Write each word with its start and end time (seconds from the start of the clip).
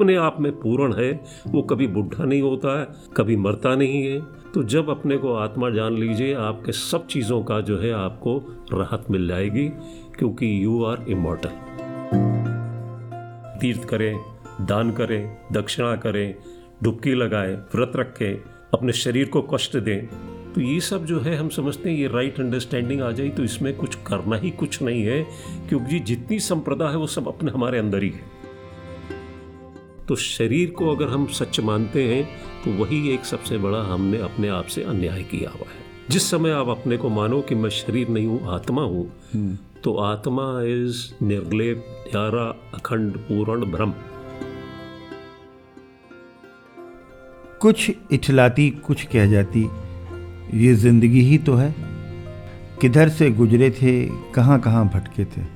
अपने 0.00 0.14
आप 0.16 0.36
में 0.40 0.52
पूर्ण 0.52 0.94
है, 0.94 1.12
वो 1.46 1.62
कभी 1.62 1.86
बुढ़ा 1.86 2.24
नहीं 2.24 2.40
होता 2.42 2.78
है, 2.80 2.86
कभी 3.16 3.34
मरता 3.36 3.74
नहीं 3.74 4.02
है। 4.02 4.20
तो 4.52 4.62
जब 4.64 4.88
अपने 4.90 5.16
को 5.16 5.34
आत्मा 5.34 5.68
जान 5.70 5.96
लीजिए, 5.96 6.34
आपके 6.34 6.72
सब 6.72 7.06
चीज़ों 7.06 7.42
का 7.44 7.60
जो 7.60 7.78
है 7.78 7.90
आपको 7.94 8.36
राहत 8.72 9.04
मिल 9.10 9.26
जाएगी, 9.28 9.66
क्योंकि 10.18 10.64
यू 10.64 10.82
आर 10.84 11.04
इमोर्टल 11.08 11.48
तीर्थ 13.60 13.84
करें, 13.84 14.18
दान 14.62 14.92
करें, 14.92 15.36
दक्षिणा 15.52 15.94
करें, 15.96 16.34
डुबकी 16.82 17.14
लगाएँ, 17.14 17.54
व्रत 17.74 17.92
रखें, 17.96 18.42
अपने 18.74 18.92
शरीर 18.94 19.28
को 19.28 19.42
कष्ट 19.54 19.76
दें 19.78 20.06
तो 20.54 20.60
ये 20.60 20.80
सब 20.80 21.04
जो 21.04 21.20
है 21.20 21.36
हम 21.36 21.48
समझते 21.50 21.90
हैं, 21.90 21.96
ये 21.96 22.06
राइट 22.08 22.40
अंडरस्टैंडिंग 22.40 23.00
आ 23.02 23.10
जाए 23.12 23.28
तो 23.28 23.44
इसमें 23.44 23.76
कुछ 23.76 23.94
करना 24.06 24.36
ही 24.36 24.50
कुछ 24.50 24.82
नहीं 24.82 25.02
है, 25.02 25.22
क्योंकि 25.68 25.98
जितनी 26.00 26.38
संप्रदा 26.40 26.88
है, 26.90 26.96
वो 26.96 27.06
सब 27.08 27.28
अपने 27.28 27.50
हमारे 27.50 27.78
अंदर 27.78 28.02
ही 28.02 28.10
है। 28.10 28.38
तो 30.10 30.16
शरीर 30.16 30.70
को 30.70 30.86
अगर 30.90 31.08
हम 31.08 31.26
सच 31.32 31.58
मानते 31.60 32.02
हैं 32.04 32.24
तो 32.64 32.70
वही 32.74 32.96
एक 33.08 33.24
सबसे 33.24 33.58
बड़ा 33.58 33.82
हमने 33.84 34.18
अपने 34.18 34.48
आप 34.48 34.66
से 34.66 34.82
अन्याय 34.82 35.22
किया 35.22 35.50
हुआ 35.50 35.68
है। 35.68 36.08
जिस 36.10 36.30
समय 36.30 36.50
आप 36.50 36.68
अपने 36.68 36.96
को 36.96 37.08
मानो 37.08 37.40
कि 37.40 37.54
मैं 37.54 37.70
शरीर 37.70 38.08
नहीं 38.08 38.26
हूँ 38.26 38.52
आत्मा 38.54 38.82
हूँ 38.82 39.04
हम्म। 39.34 39.56
तो 39.84 39.94
आत्मा 39.96 40.46
इज़ 40.62 41.24
निर्लेप 41.24 41.84
न्यारा 42.08 42.44
अखंड 42.74 43.16
पूर्ण 43.28 43.70
ब्रह्म। 43.70 43.94
कुछ 47.60 47.90
इठलाती 48.12 48.68
कुछ 48.86 49.06
कह 49.06 49.26
जाती 49.26 49.62
ये 50.56 50.74
ज़िंदगी 50.74 51.20
ही 51.20 51.38
तो 51.38 51.54
है। 51.54 51.74
किधर 52.80 53.08
से 53.08 53.30
गुजरे 53.30 53.70
थे 53.70 53.94
कहाँ 54.34 54.60
कहाँ 54.60 54.86
भटके 54.88 55.24
थे। 55.26 55.46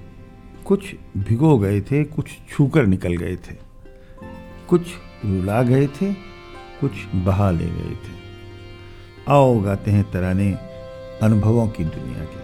कुछ 0.64 0.94
भिगो 1.18 1.58
गए 1.58 1.80
थे 1.80 2.04
कुछ 2.06 2.30
छूकर 2.50 2.86
निकल 2.86 3.16
गए 3.16 3.36
थे। 3.36 3.63
कुछ 4.68 4.82
रुला 5.24 5.62
गए 5.62 5.86
थे, 5.86 6.12
कुछ 6.80 6.90
बहा 7.14 7.50
ले 7.50 7.64
गए 7.64 7.94
थे। 7.94 8.12
आओ 9.28 9.60
गाते 9.60 9.90
हैं 9.90 10.04
तराने 10.12 10.52
अनुभवों 11.22 11.66
की 11.68 11.84
दुनिया 11.84 12.24
की। 12.24 12.42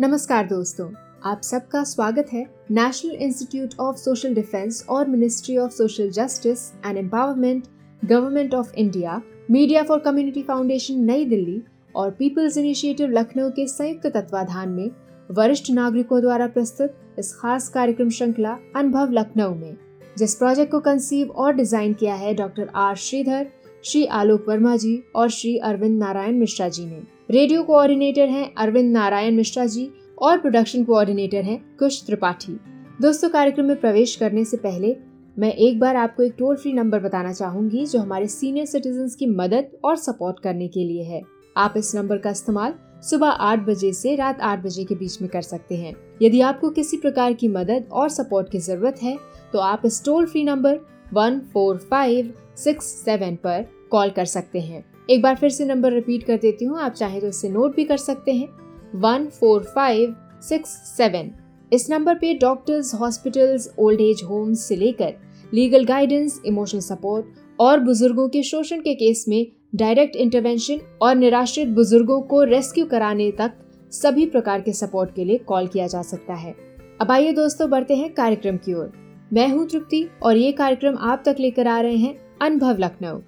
नमस्कार 0.00 0.46
दोस्तों, 0.46 0.88
आप 1.24 1.40
सबका 1.42 1.84
स्वागत 1.84 2.32
है 2.32 2.42
national 2.70 3.10
institute 3.10 3.74
of 3.80 3.96
social 3.96 4.34
defence 4.34 4.84
और 4.88 5.08
ministry 5.08 5.56
of 5.56 5.72
social 5.72 6.10
justice 6.10 6.72
and 6.86 6.98
empowerment 6.98 7.64
government 8.04 8.54
of 8.54 8.74
India 8.74 9.22
media 9.50 9.82
for 9.82 9.98
community 9.98 10.42
foundation 10.42 11.04
New 11.04 11.24
Delhi 11.24 11.62
और 11.96 12.10
पीपल्स 12.10 12.56
इनिशिएटिव 12.56 13.10
लखनऊ 13.10 13.50
के 13.50 13.66
संयुक्त 13.66 14.06
तत्वाधान 14.06 14.68
में 14.68 14.90
वरिष्ठ 15.30 15.70
नागरिकों 15.70 16.20
द्वारा 16.20 16.46
प्रस्तुत 16.46 16.96
इस 17.18 17.34
खास 17.34 17.68
कार्यक्रम 17.68 18.08
श्रृंखला 18.08 18.56
अनुभव 18.76 19.10
लखनऊ 19.12 19.54
में, 19.54 19.76
जिस 20.18 20.34
प्रोजेक्ट 20.34 20.70
को 20.72 20.80
कंसीव 20.80 21.30
और 21.30 21.54
डिज़ाइन 21.54 21.92
किया 21.94 22.14
है 22.14 22.34
डॉक्टर 22.34 22.68
आर 22.76 22.96
श्रीधर, 22.96 23.46
श्री 23.84 24.04
आलोक 24.06 24.48
वर्मा 24.48 24.76
जी 24.76 25.02
और 25.16 25.30
श्री 25.30 25.56
अरविंद 25.58 25.98
नारायण 25.98 26.38
मिश्रा 26.38 26.68
जी 26.68 26.84
ने। 26.86 27.02
रेडियो 27.30 27.62
कोऑर्डिनेटर 27.62 28.28
हैं 28.28 28.52
अरविंद 28.54 28.92
नारायण 28.92 29.36
मिश्रा 29.36 29.66
जी 29.66 29.88
और 30.18 30.38
प्रोडक्शन 30.38 30.84
कोऑर्डिनेटर 30.84 31.42
हैं 31.42 31.58
कुश 31.78 32.02
त्रिपाठी। 32.06 32.56
दोस्तों, 33.00 33.28
कार्यक्रम 33.28 33.66
में 33.66 33.80
प्रवेश 33.80 34.16
करने 34.16 34.44
से 34.44 34.56
पहले 34.56 34.96
मैं 35.36 35.52
एक 35.52 35.78
बार 35.80 35.96
आपको 35.96 36.22
एक 36.22 36.34
टोल 36.38 36.56
फ्री 36.56 36.72
नंबर 36.72 37.00
बताना 37.00 37.32
चाहूँगी, 37.32 37.84
जो 37.86 37.98
हमारे 37.98 38.26
सीनियर 38.28 38.66
सिटीजन 38.66 39.08
की 39.18 39.26
मदद 39.28 39.70
और 39.84 39.96
सपोर्ट 39.96 40.40
करने 40.40 40.68
के 40.68 40.84
लिए 40.84 41.02
है। 41.04 41.22
आप 41.56 41.74
इस 41.76 41.94
नंबर 41.94 42.18
का 42.18 42.30
इस्तेमाल 42.30 42.74
सुबह 43.04 43.28
आठ 43.28 43.60
बजे 43.60 43.92
से 43.92 44.14
रात 44.16 44.40
आठ 44.40 44.62
बजे 44.64 44.84
के 44.84 44.94
बीच 44.94 45.20
में 45.22 45.28
कर 45.30 45.42
सकते 45.42 45.76
हैं। 45.76 45.94
यदि 46.22 46.40
आपको 46.42 46.70
किसी 46.70 46.96
प्रकार 46.96 47.32
की 47.32 47.48
मदद 47.50 47.88
और 47.92 48.08
सपोर्ट 48.08 48.50
की 48.50 48.58
ज़रूरत 48.60 49.02
है 49.02 49.16
तो 49.52 49.58
आप 49.60 49.82
इस 49.86 50.04
toll 50.04 50.26
free 50.26 50.44
number 50.44 50.78
one 51.12 51.38
four 51.52 51.78
five 51.90 52.32
six 52.56 52.86
seven 53.04 53.36
पर 53.36 53.66
कॉल 53.90 54.10
कर 54.10 54.24
सकते 54.26 54.60
हैं। 54.60 54.84
एक 55.10 55.22
बार 55.22 55.36
फिर 55.36 55.50
से 55.50 55.64
नंबर 55.64 55.92
रिपीट 55.92 56.22
कर 56.24 56.36
देती 56.36 56.64
हूँ, 56.64 56.78
आप 56.78 56.92
चाहे 56.92 57.20
तो 57.20 57.28
इसे 57.28 57.48
नोट 57.48 57.76
भी 57.76 57.84
कर 57.84 57.96
सकते 57.98 58.32
हैं। 58.32 58.48
One 58.94 59.26
four 59.30 59.62
five 59.74 60.14
six 60.42 60.70
seven. 60.96 61.30
इस 61.72 61.88
नंबर 61.90 62.14
पे 62.14 62.32
doctors, 62.34 62.94
hospitals, 62.94 63.68
old 63.78 64.00
age 64.00 64.22
homes 64.24 64.60
से 64.60 64.76
लेकर 64.76 65.14
लीगल 65.52 65.84
गाइडेंस, 65.84 66.40
इमोशनल 66.46 66.80
सपोर्ट 66.80 67.26
और 67.60 67.80
बुज़ुर्गों 67.80 68.28
के 68.28 68.42
शोषण 68.42 68.80
के 68.80 68.94
केस 68.94 69.24
में 69.28 69.46
डायरेक्ट 69.74 70.16
इंटरवेंशन 70.16 70.80
और 71.02 71.14
निराश्रित 71.14 71.68
बुज़ुर्गों 71.68 72.20
को 72.20 72.42
रेस्क्यू 72.42 72.86
कराने 72.86 73.30
तक 73.30 73.52
सभी 73.92 74.26
प्रकार 74.26 74.60
के 74.60 74.72
सपोर्ट 74.72 75.14
के 75.14 75.24
लिए 75.24 75.38
कॉल 75.38 75.66
किया 75.66 75.86
जा 75.86 76.02
सकता 76.02 76.34
है। 76.34 76.54
अब 77.00 77.10
आइए 77.10 77.32
दोस्तों 77.32 77.70
बढ़ते 77.70 77.94
हैं 77.94 78.12
कार्यक्रम 78.14 78.56
की 78.56 78.74
ओर। 78.74 78.92
मैं 79.32 79.48
हूँ 79.48 79.66
तृप्ति 79.68 80.08
और 80.22 80.36
ये 80.36 80.52
कार्यक्रम 80.52 80.98
आप 80.98 81.22
तक 81.26 81.36
लेकर 81.40 81.66
आ 81.66 81.80
रहे 81.80 81.96
हैं 81.96 82.16
अनुभव 82.42 82.78
लखनऊ। 82.78 83.18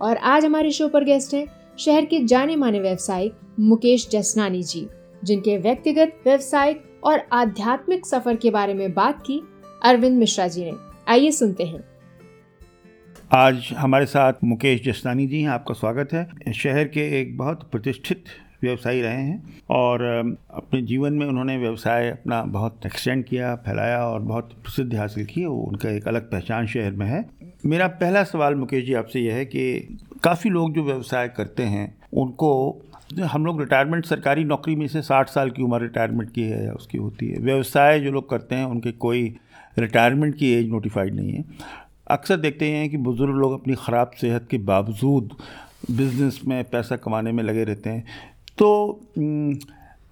और 0.00 0.16
आज 0.16 0.44
हमारे 0.44 0.70
शो 0.70 0.88
पर 0.88 1.04
गेस्ट 1.04 1.34
हैं 1.34 1.46
शहर 1.78 2.04
के 2.04 2.20
जाने 2.20 2.56
माने 2.56 2.80
व्यवसायिक 2.80 3.34
मुकेश 3.60 4.08
जसनानी 4.08 4.62
जी, 4.62 4.86
जिनके 5.24 5.58
व्यक्तिगत, 5.58 6.20
व्यवसायिक 6.24 6.82
और 7.04 7.20
आध्यात्मिक 7.32 8.06
सफ़र 8.06 8.36
के 8.36 8.50
बारे 8.50 8.74
में 8.74 8.94
बात 8.94 9.22
की 9.22 9.42
अरविंद 9.84 10.18
मिश्रा 10.18 10.48
जी 10.48 10.64
ने। 10.64 10.72
आइए 11.08 11.30
सुनते 11.30 11.64
हैं। 11.64 11.95
आज 13.32 13.68
हमारे 13.76 14.06
साथ 14.06 14.32
मुकेश 14.44 14.82
जसनानी 14.84 15.26
जी 15.26 15.40
हैं, 15.42 15.48
आपका 15.48 15.74
स्वागत 15.74 16.12
है। 16.12 16.52
शहर 16.52 16.84
के 16.84 17.20
एक 17.20 17.36
बहुत 17.38 17.70
प्रतिष्ठित 17.72 18.24
व्यवसायी 18.62 19.00
रहे 19.02 19.22
हैं 19.22 19.60
और 19.70 20.02
अपने 20.50 20.82
जीवन 20.82 21.12
में 21.12 21.26
उन्होंने 21.26 21.56
व्यवसाय 21.56 22.10
अपना 22.10 22.42
बहुत 22.42 22.86
एक्सटेंड 22.86 23.24
किया, 23.24 23.54
फैलाया 23.54 23.98
और 23.98 24.20
बहुत 24.20 24.52
प्रसिद्धि 24.52 24.96
हासिल 24.96 25.24
की 25.24 25.44
उनका 25.44 25.90
एक 25.90 26.08
अलग 26.08 26.30
पहचान 26.30 26.66
शहर 26.66 26.92
में 26.92 27.06
है। 27.06 27.24
मेरा 27.66 27.86
पहला 27.86 28.24
सवाल 28.24 28.54
मुकेश 28.54 28.84
जी 28.84 28.94
आपसे 28.94 29.20
यह 29.20 29.34
है 29.34 29.44
कि 29.44 29.96
काफ़ी 30.24 30.50
लोग 30.50 30.74
जो 30.74 30.84
व्यवसाय 30.84 31.28
करते 31.28 31.62
हैं, 31.62 31.98
उनको, 32.12 32.82
हम 33.22 33.46
लोग 33.46 33.60
रिटायरमेंट 33.60 34.06
सरकारी 34.06 34.44
नौकरी 34.44 34.76
में 34.76 34.88
से 34.88 35.02
साठ 35.02 35.28
साल 35.28 35.50
की 35.50 35.62
उम्र 35.62 35.80
रिटायरमेंट 35.82 36.32
की 36.32 36.42
है 36.42 36.64
या 36.64 36.72
उसकी 36.72 36.98
होती 36.98 37.28
है। 37.28 37.38
व्यवसाय 37.38 38.00
जो 38.00 38.12
लोग 38.12 38.30
करते 38.30 38.54
हैं, 38.54 38.64
उनके 38.64 38.92
कोई 38.92 39.36
रिटायरमेंट 39.78 40.34
की 40.34 40.52
एज 40.52 40.68
नोटिफाइड 40.68 41.14
नहीं 41.14 41.32
है। 41.32 41.44
अक्सर 42.06 42.36
देखते 42.36 42.70
हैं 42.70 42.88
कि 42.90 42.96
बुज़ुर्ग 42.96 43.36
लोग 43.36 43.52
अपनी 43.52 43.74
ख़राब 43.74 44.10
सेहत 44.20 44.46
के 44.50 44.58
बावजूद 44.58 45.36
बिज़नेस 45.90 46.40
में, 46.46 46.64
पैसा 46.64 46.96
कमाने 46.96 47.32
में 47.32 47.42
लगे 47.44 47.64
रहते 47.64 47.90
हैं। 47.90 48.04
तो 48.58 49.00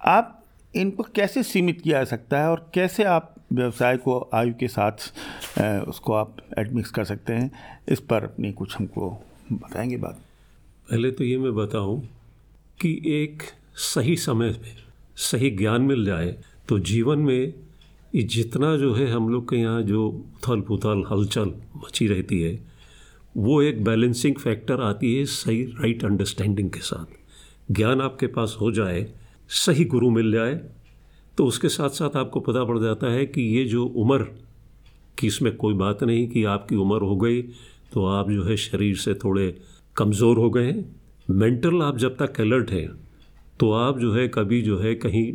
आप 0.01 0.41
इनको 0.75 1.03
कैसे 1.15 1.43
सीमित 1.43 1.81
किया 1.81 1.97
जा 1.97 2.05
सकता 2.05 2.39
है 2.39 2.49
और 2.49 2.69
कैसे 2.73 3.03
आप 3.03 3.33
व्यवसाय 3.53 3.97
को, 3.97 4.29
आयु 4.33 4.53
के 4.53 4.67
साथ 4.67 5.87
उसको 5.87 6.13
आप 6.13 6.37
एडमिक्स 6.59 6.91
कर 6.91 7.03
सकते 7.05 7.33
हैं? 7.33 7.51
इस 7.89 7.99
पर 7.99 8.23
अपनी 8.23 8.51
कुछ 8.51 8.77
हमको 8.77 9.09
बताएँगे 9.51 9.97
बात। 9.97 10.19
पहले 10.89 11.11
तो 11.11 11.23
ये 11.23 11.37
मैं 11.37 11.53
बताऊँ 11.55 11.99
कि 12.81 13.01
एक 13.13 13.43
सही 13.75 14.15
समय 14.17 14.49
में 14.51 14.75
सही 15.17 15.49
ज्ञान 15.49 15.81
मिल 15.81 16.05
जाए 16.05 16.35
तो 16.69 16.79
जीवन 16.79 17.19
में 17.19 17.53
ये 18.15 18.21
जितना 18.23 18.75
जो 18.77 18.93
है 18.93 19.09
हम 19.11 19.27
लोग 19.29 19.49
के 19.49 19.55
यहाँ 19.55 19.81
जो 19.83 20.07
उथल 20.07 20.61
पुथल 20.61 21.03
हलचल 21.09 21.51
मची 21.77 22.07
रहती 22.07 22.39
है, 22.41 22.59
वो 23.35 23.61
एक 23.61 23.83
बैलेंसिंग 23.83 24.35
फैक्टर 24.35 24.81
आती 24.81 25.13
है 25.15 25.25
सही 25.27 25.63
राइट 25.79 26.03
अंडरस्टैंडिंग 26.05 26.69
के 26.69 26.79
साथ। 26.81 27.73
ज्ञान 27.73 28.01
आपके 28.01 28.27
पास 28.27 28.55
हो 28.61 28.71
जाए, 28.71 29.05
सही 29.49 29.85
गुरु 29.85 30.09
मिल 30.09 30.31
जाए 30.31 30.53
तो 31.37 31.45
उसके 31.45 31.69
साथ 31.69 31.89
साथ 31.91 32.15
आपको 32.17 32.39
पता 32.39 32.63
पड़ 32.63 32.77
जाता 32.79 33.11
है 33.11 33.25
कि 33.25 33.41
ये 33.57 33.63
जो 33.65 33.85
उम्र, 33.85 34.23
की 35.17 35.27
इसमें 35.27 35.55
कोई 35.55 35.73
बात 35.75 36.03
नहीं 36.03 36.27
कि 36.27 36.43
आपकी 36.45 36.75
उम्र 36.75 37.01
हो 37.01 37.15
गई 37.17 37.41
तो 37.93 38.05
आप 38.07 38.29
जो 38.31 38.43
है 38.43 38.57
शरीर 38.57 38.95
से 38.97 39.13
थोड़े 39.15 39.55
कमज़ोर 39.95 40.37
हो 40.37 40.49
गए 40.49 40.65
हैं। 40.65 40.85
मेंटल 41.31 41.81
आप 41.81 41.97
जब 41.97 42.15
तक 42.17 42.39
अलर्ट 42.41 42.71
हैं 42.71 42.87
तो 43.59 43.71
आप 43.73 43.99
जो 43.99 44.13
है 44.13 44.27
कभी 44.29 44.61
जो 44.61 44.79
है 44.79 44.95
कहीं 44.95 45.31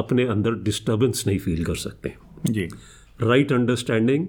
अपने 0.00 0.26
अंदर 0.26 0.54
डिस्टर्बेंस 0.62 1.24
नहीं 1.26 1.38
फील 1.38 1.64
कर 1.64 1.74
सकते। 1.76 2.14
जी। 2.46 2.68
राइट 3.20 3.52
अंडरस्टैंडिंग 3.52 4.26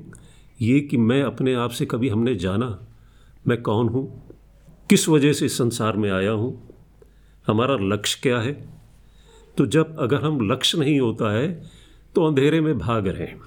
ये 0.61 0.79
कि 0.81 0.97
मैं 0.99 1.21
अपने 1.23 1.53
आप 1.55 1.71
से 1.71 1.85
कभी 1.85 2.09
हमने 2.09 2.35
जाना 2.37 2.67
मैं 3.47 3.61
कौन 3.61 3.87
हूँ 3.89 4.03
किस 4.89 5.07
वजह 5.09 5.33
से 5.33 5.45
इस 5.45 5.57
संसार 5.57 5.97
में 5.97 6.09
आया 6.11 6.31
हूँ 6.31 6.51
हमारा 7.47 7.77
लक्ष्य 7.83 8.19
क्या 8.23 8.39
है? 8.39 8.53
तो 9.57 9.65
जब 9.65 9.95
अगर 9.99 10.21
हम 10.21 10.39
लक्ष्य 10.51 10.77
नहीं 10.77 10.99
होता 10.99 11.31
है 11.33 11.47
तो 12.15 12.25
अंधेरे 12.25 12.61
में 12.61 12.77
भाग 12.77 13.07
रहे 13.07 13.27
हैं। 13.27 13.39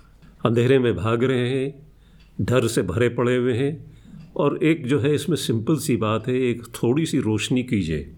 अंधेरे 0.44 0.78
में 0.78 0.94
भाग 0.96 1.24
रहे 1.24 1.48
हैं 1.48 2.46
डर 2.46 2.66
से 2.68 2.82
भरे 2.82 3.08
पड़े 3.08 3.36
हुए 3.36 3.54
हैं 3.54 3.72
और 4.36 4.58
एक 4.64 4.86
जो 4.86 4.98
है 5.00 5.14
इसमें 5.14 5.36
सिंपल 5.36 5.76
सी 5.78 5.96
बात 5.96 6.28
है 6.28 6.34
एक 6.40 6.62
थोड़ी 6.74 7.06
सी 7.06 7.18
रोशनी 7.20 7.62
कीजिए। 7.62 8.10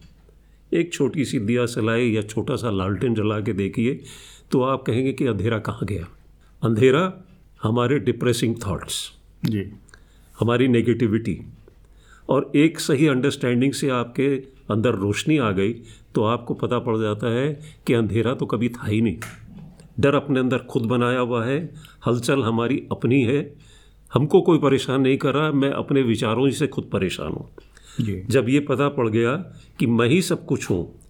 एक 0.77 0.93
छोटी 0.93 1.25
सी 1.25 1.39
दिया 1.41 1.67
सलाई 1.67 2.11
या 2.11 2.23
छोटा 2.25 2.57
सा 2.57 2.71
लालटेन 2.71 3.15
जला 3.15 3.41
के 3.41 3.53
देखिए 3.53 4.01
तो 4.51 4.63
आप 4.63 4.83
कहेंगे 4.83 5.13
कि 5.13 5.27
अंधेरा 5.27 5.59
कहाँ 5.59 5.87
गया? 5.87 6.07
अंधेरा 6.63 7.13
हमारे 7.63 7.99
डिप्रेसिंग 7.99 8.55
थॉट्स 8.67 9.01
जी। 9.45 9.65
हमारी 10.41 10.69
नेगेटिविटी 10.69 11.39
और 12.29 12.51
एक 12.57 12.81
सही 12.81 13.07
अंडरस्टैंडिंग 13.07 13.73
से 13.73 13.89
आपके 13.91 14.29
अंदर 14.71 14.95
रोशनी 14.97 15.39
आ 15.39 15.51
गई 15.51 15.73
तो 16.15 16.25
आपको 16.25 16.55
पता 16.55 16.79
पड़ 16.79 16.97
जाता 16.99 17.29
है 17.29 17.49
कि 17.87 17.95
अंधेरा 17.95 18.35
तो 18.35 18.47
कभी 18.47 18.69
था 18.69 18.87
ही 18.87 19.01
नहीं। 19.01 19.17
डर 20.01 20.15
अपने 20.15 20.41
अंदर 20.41 20.59
खुद 20.71 20.87
बनाया 20.87 21.19
हुआ 21.19 21.45
है 21.45 21.59
हलचल 22.07 22.43
हमारी 22.43 22.83
अपनी 22.93 23.23
है। 23.23 23.41
हमको 24.13 24.41
कोई 24.41 24.59
परेशान 24.59 25.01
नहीं 25.01 25.17
कर 25.19 25.35
रहा 25.35 25.53
मैं 25.53 25.71
अपने 25.71 26.03
विचारों 26.03 26.51
से 26.51 26.67
खुद 26.67 26.89
परेशान 26.93 27.33
हूँ। 27.33 27.49
जब 28.01 28.49
ये 28.49 28.61
पता 28.61 28.89
पड़ 28.89 29.09
गया 29.09 29.35
कि 29.79 29.87
मैं 29.87 30.09
ही 30.09 30.21
सब 30.23 30.45
कुछ 30.47 30.71
हूँ 30.71 31.01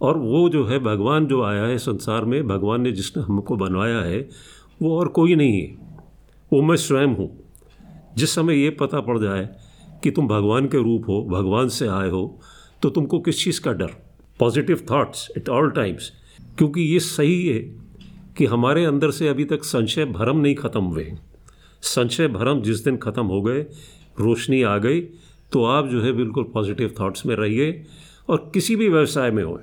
और 0.00 0.18
वो 0.18 0.48
जो 0.48 0.64
है 0.64 0.78
भगवान 0.78 1.26
जो 1.26 1.42
आया 1.42 1.62
है 1.62 1.78
संसार 1.78 2.24
में, 2.24 2.46
भगवान 2.48 2.80
ने 2.80 2.92
जिसने 2.92 3.22
हमको 3.22 3.56
बनवाया 3.56 4.00
है, 4.00 4.28
वो 4.82 4.98
और 4.98 5.08
कोई 5.08 5.34
नहीं 5.34 5.60
है। 5.60 5.76
वो 6.52 6.62
मैं 6.62 6.76
स्वयं 6.76 7.14
हूँ। 7.16 7.28
जिस 8.16 8.34
समय 8.34 8.62
ये 8.62 8.70
पता 8.70 9.00
पड़ 9.00 9.18
जाए 9.18 9.48
कि 10.02 10.10
तुम 10.10 10.28
भगवान 10.28 10.66
के 10.66 10.78
रूप 10.78 11.08
हो, 11.08 11.22
भगवान 11.24 11.68
से 11.68 11.88
आए 11.88 12.08
हो 12.08 12.40
तो 12.82 12.90
तुमको 12.90 13.18
किस 13.20 13.42
चीज़ 13.44 13.60
का 13.60 13.72
डर? 13.72 13.90
Positive 14.40 14.86
thoughts 14.90 15.28
at 15.36 15.48
all 15.48 15.70
times 15.70 16.12
क्योंकि 16.58 16.80
ये 16.80 17.00
सही 17.00 17.46
है 17.48 17.58
कि 18.36 18.46
हमारे 18.46 18.84
अंदर 18.84 19.10
से 19.10 19.28
अभी 19.28 19.44
तक 19.44 19.64
संशय 19.64 20.04
भरम 20.04 20.38
नहीं 20.38 20.54
खत्म 20.54 20.80
हुए। 20.80 21.12
संशय 21.82 22.28
भरम 22.28 22.60
जिस 22.62 22.84
दिन 22.84 22.96
खत्म 22.96 23.24
हो 23.26 23.40
गए, 23.42 23.60
रोशनी 24.20 24.62
आ 24.62 24.76
गई 24.78 25.00
तो 25.52 25.64
आप 25.64 25.86
जो 25.86 26.02
है 26.02 26.12
बिल्कुल 26.12 26.44
पॉजिटिव 26.44 26.94
थॉट्स 27.00 27.26
में 27.26 27.34
रहिए 27.36 27.84
और 28.28 28.50
किसी 28.54 28.76
भी 28.76 28.88
व्यवसाय 28.88 29.30
में 29.30 29.42
हो 29.44 29.60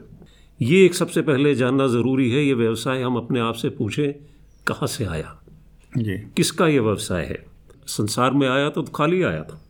ये 0.61 0.85
एक 0.85 0.95
सबसे 0.95 1.21
पहले 1.21 1.55
जानना 1.55 1.87
ज़रूरी 1.87 2.29
है 2.31 2.43
ये 2.45 2.53
व्यवसाय 2.53 3.01
हम 3.01 3.15
अपने 3.15 3.39
आप 3.39 3.53
से 3.53 3.69
पूछें 3.69 4.13
कहाँ 4.67 4.87
से 4.87 5.05
आया? 5.05 5.35
जी। 5.97 6.17
किसका 6.37 6.67
ये 6.67 6.79
व्यवसाय 6.79 7.25
है? 7.25 7.45
संसार 7.87 8.31
में 8.31 8.47
आया 8.49 8.69
तो 8.69 8.83
खाली 8.83 9.21
आया 9.23 9.41
था। 9.43 9.61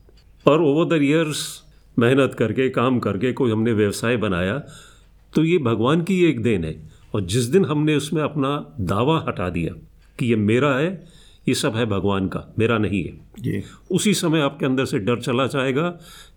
और 0.45 0.61
ओवर 0.61 0.97
द 0.97 1.01
ईयर्स 1.03 1.63
मेहनत 1.99 2.35
करके 2.39 2.69
काम 2.69 2.99
करके 2.99 3.33
कोई 3.33 3.51
हमने 3.51 3.73
व्यवसाय 3.73 4.17
बनाया 4.17 4.57
तो 5.33 5.43
ये 5.43 5.57
भगवान 5.57 6.01
की 6.03 6.23
एक 6.25 6.41
देन 6.43 6.63
है। 6.63 6.91
और 7.15 7.21
जिस 7.21 7.43
दिन 7.43 7.65
हमने 7.65 7.95
उसमें 7.95 8.21
अपना 8.23 8.75
दावा 8.79 9.25
हटा 9.27 9.49
दिया 9.49 9.73
कि 10.19 10.25
ये 10.25 10.35
मेरा 10.35 10.75
है 10.75 11.07
ये 11.47 11.53
सब 11.55 11.75
है 11.75 11.85
भगवान 11.85 12.27
का 12.27 12.43
मेरा 12.59 12.77
नहीं 12.77 13.03
है। 13.03 13.13
जी। 13.39 13.63
उसी 13.91 14.13
समय 14.13 14.41
आपके 14.41 14.65
अंदर 14.65 14.85
से 14.85 14.99
डर 14.99 15.19
चला 15.21 15.47
जाएगा 15.47 15.93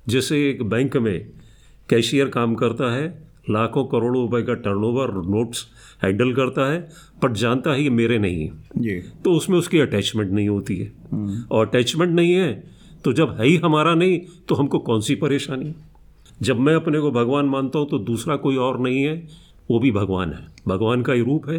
जैसे 0.09 0.49
एक 0.51 0.63
बैंक 0.63 0.97
में 0.97 1.19
कैशियर 1.89 2.29
काम 2.29 2.55
करता 2.55 2.93
है 2.95 3.07
लाखों 3.51 3.85
करोड़ों 3.85 4.23
रुपए 4.23 4.43
का 4.43 4.55
टर्नओवर 4.55 5.13
नोट्स 5.27 5.67
हैंडल 6.03 6.33
करता 6.33 6.71
है 6.73 6.79
पर 7.23 7.33
जानता 7.33 7.73
है 7.73 7.83
ये 7.83 7.91
मेरे 7.91 8.19
नहीं 8.19 8.41
है। 8.43 8.53
जी। 8.79 9.01
तो 9.25 9.33
उसमें 9.33 9.59
उसकी 9.59 9.79
अटैचमेंट 9.79 10.31
नहीं 10.31 10.49
होती 10.49 10.77
है। 10.77 10.93
और 11.51 11.67
अटैचमेंट 11.67 12.13
नहीं 12.13 12.33
है 12.33 12.53
तो 13.05 13.13
जब 13.13 13.37
है 13.41 13.47
ही 13.47 13.57
हमारा 13.57 13.95
नहीं 13.95 14.19
तो 14.49 14.55
हमको 14.55 14.79
कौन 14.79 15.01
सी 15.01 15.15
परेशानी? 15.15 15.75
जब 16.43 16.59
मैं 16.61 16.75
अपने 16.75 17.01
को 17.01 17.11
भगवान 17.11 17.47
मानता 17.47 17.79
हूँ 17.79 17.89
तो 17.89 17.99
दूसरा 18.01 18.37
कोई 18.37 18.57
और 18.59 18.81
नहीं 18.81 19.03
है। 19.03 19.46
वो 19.71 19.79
भी 19.79 19.91
भगवान 19.91 20.33
है। 20.33 20.45
भगवान 20.69 21.03
का 21.03 21.13
ही 21.13 21.21
रूप 21.21 21.49
है। 21.49 21.59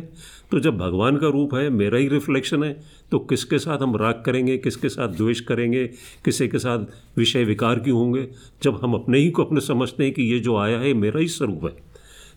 तो 0.51 0.59
जब 0.59 0.77
भगवान 0.77 1.17
का 1.17 1.27
रूप 1.27 1.53
है 1.55 1.69
मेरा 1.69 1.97
ही 1.97 2.07
रिफ्लेक्शन 2.07 2.63
है 2.63 2.71
तो 3.11 3.19
किसके 3.21 3.59
साथ 3.59 3.77
हम 3.77 3.95
राग 3.97 4.21
करेंगे 4.25 4.57
किसके 4.57 4.89
साथ 4.89 5.07
द्वेष 5.07 5.39
करेंगे 5.39 5.85
किसी 6.25 6.47
के 6.47 6.59
साथ 6.59 6.85
विषय 7.17 7.43
विकार 7.43 7.79
क्यों 7.79 7.97
होंगे? 7.99 8.27
जब 8.63 8.79
हम 8.83 8.93
अपने 8.93 9.19
ही 9.19 9.29
को 9.31 9.43
अपने 9.43 9.61
समझते 9.61 10.03
हैं 10.03 10.13
कि 10.13 10.23
ये 10.23 10.39
जो 10.39 10.57
आया 10.57 10.79
है 10.79 10.93
मेरा 10.95 11.19
ही 11.19 11.27
स्वरूप 11.27 11.65
है 11.65 11.75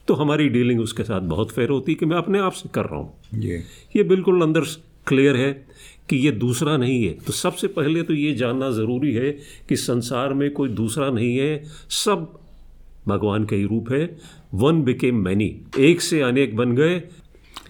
तो 0.08 0.14
हमारी 0.14 0.48
डीलिंग 0.48 0.80
उसके 0.80 1.02
साथ 1.02 1.20
बहुत 1.28 1.50
फेयर 1.50 1.68
होती 1.68 1.92
है 1.92 1.96
कि 1.96 2.06
मैं 2.06 2.16
अपने 2.16 2.38
आप 2.38 2.52
से 2.52 2.68
कर 2.68 2.84
रहा 2.84 2.98
हूँ। 2.98 3.12
जी। 3.34 3.56
ये 3.96 4.02
बिल्कुल 4.02 4.42
अंदर 4.42 4.64
क्लियर 5.06 5.36
है 5.36 5.52
कि 6.08 6.16
ये 6.16 6.30
दूसरा 6.32 6.76
नहीं 6.76 7.02
है। 7.04 7.12
तो 7.16 7.32
सबसे 7.32 7.66
पहले 7.68 8.02
तो 8.02 8.14
ये 8.14 8.32
जानना 8.34 8.70
ज़रूरी 8.70 9.12
है 9.14 9.30
कि 9.68 9.76
संसार 9.76 10.34
में 10.34 10.50
कोई 10.50 10.68
दूसरा 10.68 11.10
नहीं 11.10 11.36
है। 11.36 11.62
सब 11.88 12.32
भगवान 13.08 13.44
का 13.44 13.56
ही 13.56 13.64
रूप 13.64 13.92
है। 13.92 14.18
वन 14.54 14.82
बिकेम 14.82 15.16
मैनी 15.16 15.60
एक 15.78 16.00
से 16.00 16.20
अनेक 16.20 16.56
बन 16.56 16.72
गए। 16.72 17.02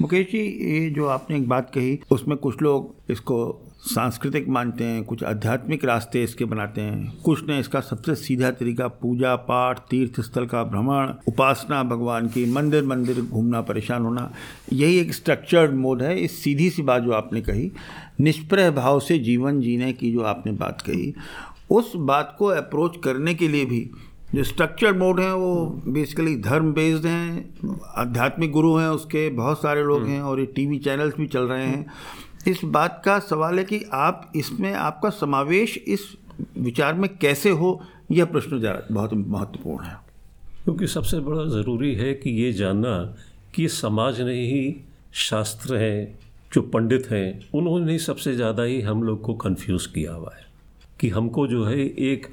मुकेश 0.00 0.26
जी, 0.26 0.38
ये 0.38 0.90
जो 0.90 1.06
आपने 1.06 1.36
एक 1.36 1.48
बात 1.48 1.70
कही, 1.74 2.00
उसमें 2.10 2.36
कुछ 2.38 2.62
लोग 2.62 2.94
इसको 3.10 3.66
सांस्कृतिक 3.80 4.48
मानते 4.48 4.84
हैं, 4.84 5.04
कुछ 5.04 5.24
आध्यात्मिक 5.24 5.84
रास्ते 5.84 6.22
इसके 6.22 6.44
बनाते 6.44 6.80
हैं। 6.80 7.22
कुछ 7.24 7.48
ने 7.48 7.58
इसका 7.60 7.80
सबसे 7.80 8.14
सीधा 8.14 8.50
तरीका 8.50 8.88
पूजा 8.88 9.36
पाठ, 9.36 9.78
तीर्थ 9.78 10.20
स्थल 10.20 10.46
का 10.46 10.64
भ्रमण, 10.64 11.12
उपासना, 11.28 11.82
भगवान 11.82 12.28
की 12.28 12.52
मंदिर 12.52 12.84
मंदिर 12.84 13.20
घूमना, 13.20 13.60
परेशान 13.60 14.02
होना। 14.02 14.32
यही 14.72 14.98
एक 14.98 15.14
स्ट्रक्चर्ड 15.14 15.74
मोड 15.74 16.02
है। 16.02 16.20
इस 16.20 16.42
सीधी 16.42 16.70
सी 16.70 16.82
बात 16.82 17.02
जो 17.02 17.12
आपने 17.12 17.40
कही, 17.40 17.72
निष्प्रह 18.20 18.70
भाव 18.70 19.00
से 19.00 19.18
जीवन 19.18 19.60
जीने 19.60 19.92
की 19.92 20.12
जो 20.12 20.20
आपने 20.20 20.52
बात 20.52 20.80
कही, 20.80 21.14
उस 21.70 21.92
बात 21.96 22.36
को 22.38 22.46
अप्रोच 22.46 22.96
करने 23.04 23.34
के 23.34 23.48
लिए 23.48 23.64
भी 23.64 23.90
जो 24.34 24.42
स्ट्रक्चर 24.44 24.92
मोड 24.92 25.20
हैं 25.20 25.32
वो 25.32 25.54
बेसिकली 25.86 26.34
धर्म 26.36 26.72
बेस्ड 26.72 27.06
हैं 27.06 27.82
आध्यात्मिक 27.98 28.50
गुरु 28.52 28.74
हैं 28.76 28.88
उसके 28.88 29.28
बहुत 29.36 29.62
सारे 29.62 29.82
लोग 29.82 30.06
हैं 30.06 30.20
और 30.22 30.40
ये 30.40 30.46
टीवी 30.46 30.78
चैनल्स 30.78 31.14
भी 31.16 31.26
चल 31.26 31.48
रहे 31.48 31.66
हैं। 31.66 31.86
इस 32.48 32.60
बात 32.66 33.00
का 33.04 33.18
सवाल 33.18 33.58
है 33.58 33.64
कि 33.64 33.82
आप 33.92 34.30
इसमें 34.36 34.72
आपका 34.72 35.10
समावेश 35.10 35.76
इस 35.78 36.06
विचार 36.58 36.94
में 36.94 37.08
कैसे 37.16 37.50
हो 37.52 37.80
यह 38.10 38.24
प्रश्न 38.26 38.78
बहुत 38.92 39.14
महत्वपूर्ण 39.14 39.84
है। 39.84 39.96
क्योंकि 40.64 40.86
सबसे 40.86 41.20
बड़ा 41.20 41.44
ज़रूरी 41.50 41.94
है 41.94 42.12
कि 42.14 42.30
ये 42.42 42.52
जानना 42.52 42.96
कि 43.54 43.68
समाज 43.68 44.20
ने 44.20 44.40
ही 44.42 44.76
शास्त्र 45.20 45.76
हैं 45.76 46.18
जो 46.54 46.62
पंडित 46.64 47.06
हैं 47.10 47.48
उन्होंने 47.54 47.98
सबसे 47.98 48.34
ज़्यादा 48.34 48.62
ही 48.62 48.80
हम 48.80 49.02
लोग 49.02 49.22
को 49.22 49.34
कंफ्यूज 49.36 49.86
किया 49.86 50.12
हुआ 50.12 50.34
है। 50.36 50.48
कि 51.00 51.08
हमको 51.08 51.46
जो 51.46 51.64
है 51.64 51.78
एक 51.78 52.26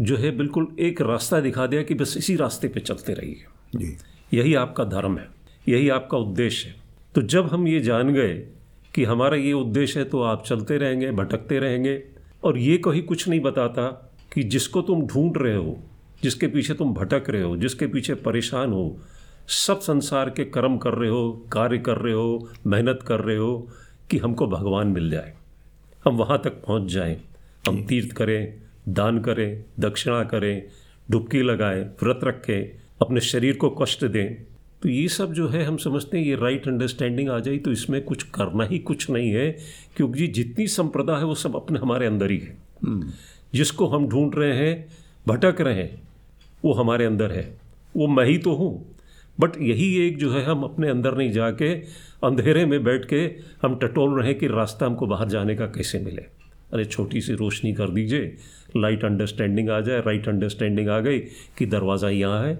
जो 0.00 0.16
है 0.16 0.30
बिल्कुल 0.30 0.66
एक 0.78 1.00
रास्ता 1.00 1.40
दिखा 1.40 1.66
दिया 1.66 1.82
कि 1.82 1.94
बस 1.94 2.14
इसी 2.16 2.36
रास्ते 2.36 2.68
पे 2.68 2.80
चलते 2.80 3.12
रहिए। 3.12 3.44
जी। 3.76 3.96
यही 4.34 4.54
आपका 4.54 4.84
धर्म 4.84 5.18
है 5.18 5.28
यही 5.68 5.88
आपका 5.88 6.18
उद्देश्य 6.18 6.68
है। 6.68 6.74
तो 7.14 7.22
जब 7.22 7.46
हम 7.46 7.66
ये 7.68 7.80
जान 7.80 8.12
गए 8.14 8.34
कि 8.94 9.04
हमारा 9.04 9.36
ये 9.36 9.52
उद्देश्य 9.52 10.00
है 10.00 10.06
तो 10.06 10.22
आप 10.22 10.44
चलते 10.46 10.76
रहेंगे 10.78 11.10
भटकते 11.12 11.58
रहेंगे। 11.58 12.02
और 12.44 12.58
ये 12.58 12.76
कहीं 12.78 13.02
कुछ 13.02 13.28
नहीं 13.28 13.40
बताता 13.40 13.86
कि 14.32 14.42
जिसको 14.42 14.82
तुम 14.82 15.06
ढूंढ 15.06 15.36
रहे 15.36 15.56
हो 15.56 15.76
जिसके 16.22 16.46
पीछे 16.46 16.74
तुम 16.74 16.94
भटक 16.94 17.30
रहे 17.30 17.42
हो 17.42 17.56
जिसके 17.56 17.86
पीछे 17.86 18.14
परेशान 18.14 18.72
हो 18.72 18.98
सब 19.48 19.80
संसार 19.80 20.30
के 20.30 20.44
कर्म 20.44 20.76
कर 20.78 20.94
रहे 20.94 21.10
हो 21.10 21.30
कार्य 21.52 21.78
कर 21.78 21.96
रहे 21.96 22.14
हो 22.14 22.48
मेहनत 22.66 23.00
कर 23.06 23.20
रहे 23.20 23.36
हो 23.36 23.68
कि 24.10 24.18
हमको 24.18 24.46
भगवान 24.46 24.86
मिल 24.86 25.10
जाए। 25.10 25.34
हम 26.04 26.16
वहाँ 26.16 26.40
तक 26.44 26.62
पहुँच 26.66 26.90
जाएँ 26.92 27.16
हम 27.68 27.84
तीर्थ 27.86 28.12
करें 28.12 28.67
दान 28.88 29.18
करें 29.18 29.64
दक्षिणा 29.80 30.22
करें 30.24 30.62
डुबकी 31.10 31.42
लगाएँ 31.42 31.82
व्रत 32.02 32.20
रखें 32.24 32.78
अपने 33.00 33.20
शरीर 33.20 33.56
को 33.56 33.70
कष्ट 33.70 34.04
दें। 34.04 34.34
तो 34.82 34.88
ये 34.88 35.08
सब 35.08 35.32
जो 35.32 35.48
है 35.48 35.64
हम 35.64 35.76
समझते 35.76 36.18
हैं 36.18 36.24
ये 36.24 36.34
राइट 36.34 36.68
अंडरस्टैंडिंग 36.68 37.28
आ 37.28 37.38
जाए 37.38 37.56
तो 37.58 37.72
इसमें 37.72 38.00
कुछ 38.04 38.22
करना 38.22 38.64
ही 38.64 38.78
कुछ 38.78 39.08
नहीं 39.10 39.30
है 39.30 39.50
क्योंकि 39.96 40.26
जितनी 40.26 40.66
संप्रदा 40.66 41.16
है 41.18 41.24
वो 41.24 41.34
सब 41.34 41.56
अपने 41.56 41.78
हमारे 41.78 42.06
अंदर 42.06 42.30
ही 42.30 42.38
है। 42.38 42.56
जिसको 43.54 43.86
हम 43.86 44.08
ढूंढ 44.08 44.34
रहे 44.34 44.52
हैं 44.52 44.88
भटक 45.26 45.60
रहे 45.60 45.74
हैं 45.74 46.02
वो 46.64 46.72
हमारे 46.72 47.04
अंदर 47.04 47.32
है। 47.32 47.58
वो 47.96 48.06
मैं 48.06 48.24
ही 48.24 48.38
तो 48.38 48.52
हूँ। 48.52 48.96
बट 49.40 49.60
यही 49.60 49.94
एक 50.06 50.18
जो 50.18 50.32
है 50.32 50.44
हम 50.44 50.62
अपने 50.62 50.88
अंदर 50.88 51.16
नहीं 51.16 51.32
जाके 51.32 51.74
अंधेरे 52.24 52.64
में 52.66 52.82
बैठ 52.84 53.04
के 53.04 53.20
हम 53.62 53.78
टटोल 53.82 54.18
रहे 54.20 54.28
हैं 54.28 54.38
कि 54.38 54.46
रास्ता 54.46 54.86
हमको 54.86 55.06
बाहर 55.06 55.28
जाने 55.28 55.54
का 55.56 55.66
कैसे 55.66 55.98
मिले। 55.98 56.37
अरे 56.72 56.84
छोटी 56.84 57.20
सी 57.20 57.34
रोशनी 57.34 57.72
कर 57.74 57.90
दीजिए। 57.90 58.34
लाइट 58.76 59.04
अंडरस्टैंडिंग 59.04 59.70
आ 59.70 59.80
जाए 59.80 60.00
राइट 60.00 60.28
अंडरस्टैंडिंग 60.28 60.88
आ 60.88 60.98
गई 61.00 61.18
कि 61.58 61.66
दरवाज़ा 61.66 62.08
यहाँ 62.10 62.42
है 62.44 62.54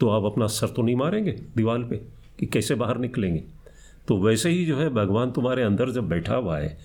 तो 0.00 0.08
आप 0.08 0.24
अपना 0.24 0.46
सर 0.48 0.68
तो 0.68 0.82
नहीं 0.82 0.96
मारेंगे 0.96 1.32
दीवार 1.56 1.82
पे 1.84 1.96
कि 2.38 2.46
कैसे 2.46 2.74
बाहर 2.74 2.98
निकलेंगे? 2.98 3.42
तो 4.08 4.16
वैसे 4.18 4.50
ही 4.50 4.64
जो 4.66 4.76
है 4.76 4.88
भगवान 4.90 5.30
तुम्हारे 5.30 5.62
अंदर 5.62 5.90
जब 5.90 6.08
बैठा 6.08 6.34
हुआ 6.34 6.58
है, 6.58 6.76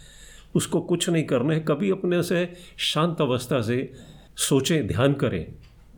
उसको 0.55 0.81
कुछ 0.81 1.09
नहीं 1.09 1.23
करना 1.23 1.53
है, 1.53 1.59
कभी 1.59 1.91
अपने 1.91 2.21
से 2.23 2.47
शांत 2.83 3.21
अवस्था 3.21 3.61
से 3.61 3.91
सोचें, 4.39 4.87
ध्यान 4.87 5.13
करें 5.13 5.45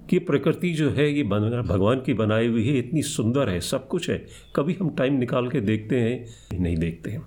कि 0.09 0.19
प्रकृति 0.19 0.71
जो 0.73 0.89
है 0.89 1.09
ये 1.11 1.23
भगवान 1.23 2.01
की 2.01 2.13
बनाई 2.13 2.47
हुई 2.47 2.67
है, 2.67 2.77
इतनी 2.79 3.01
सुंदर 3.03 3.49
है, 3.49 3.59
सब 3.61 3.87
कुछ 3.87 4.09
है। 4.09 4.17
कभी 4.55 4.73
हम 4.73 4.89
टाइम 4.89 5.13
निकाल 5.13 5.49
के 5.49 5.61
देखते 5.61 5.99
हैं, 5.99 6.59
नहीं 6.59 6.77
देखते 6.77 7.11
हैं। 7.11 7.25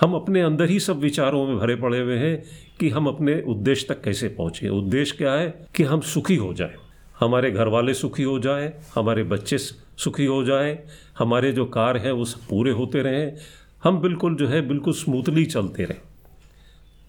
हम 0.00 0.14
अपने 0.14 0.40
अंदर 0.40 0.70
ही 0.70 0.80
सब 0.80 0.98
विचारों 0.98 1.46
में 1.46 1.58
भरे 1.58 1.76
पड़े 1.76 2.00
हुए 2.00 2.16
हैं 2.16 2.44
कि 2.80 2.88
हम 2.90 3.06
अपने 3.06 3.42
उद्देश्य 3.42 3.94
तक 3.94 4.02
कैसे 4.02 4.28
पहुँचे। 4.28 4.68
उद्देश्य 4.68 5.16
क्या 5.16 5.32
है? 5.32 5.66
कि 5.76 5.82
हम 5.82 6.00
सुखी 6.00 6.36
हो 6.36 6.54
जाएँ। 6.54 6.74
हमारे 7.20 7.50
घर 7.50 7.68
वाले 7.68 7.94
सुखी 7.94 8.22
हो 8.22 8.38
जाएँ, 8.38 8.72
हमारे 8.94 9.24
बच्चे 9.24 9.58
सुखी 9.98 10.24
हो 10.24 10.44
जाए, 10.44 10.86
हमारे 11.18 11.52
जो 11.52 11.66
कार्य 11.66 12.00
हैं 12.00 12.12
वो 12.12 12.24
सब 12.24 12.40
पूरे 12.50 12.70
होते 12.70 13.02
रहें। 13.02 13.36
हम 13.84 14.00
बिल्कुल 14.00 14.36
जो 14.36 14.48
है, 14.48 14.68
बिल्कुल 14.68 14.92
स्मूथली 14.92 15.46
चलते 15.46 15.84
रहें। 15.84 16.00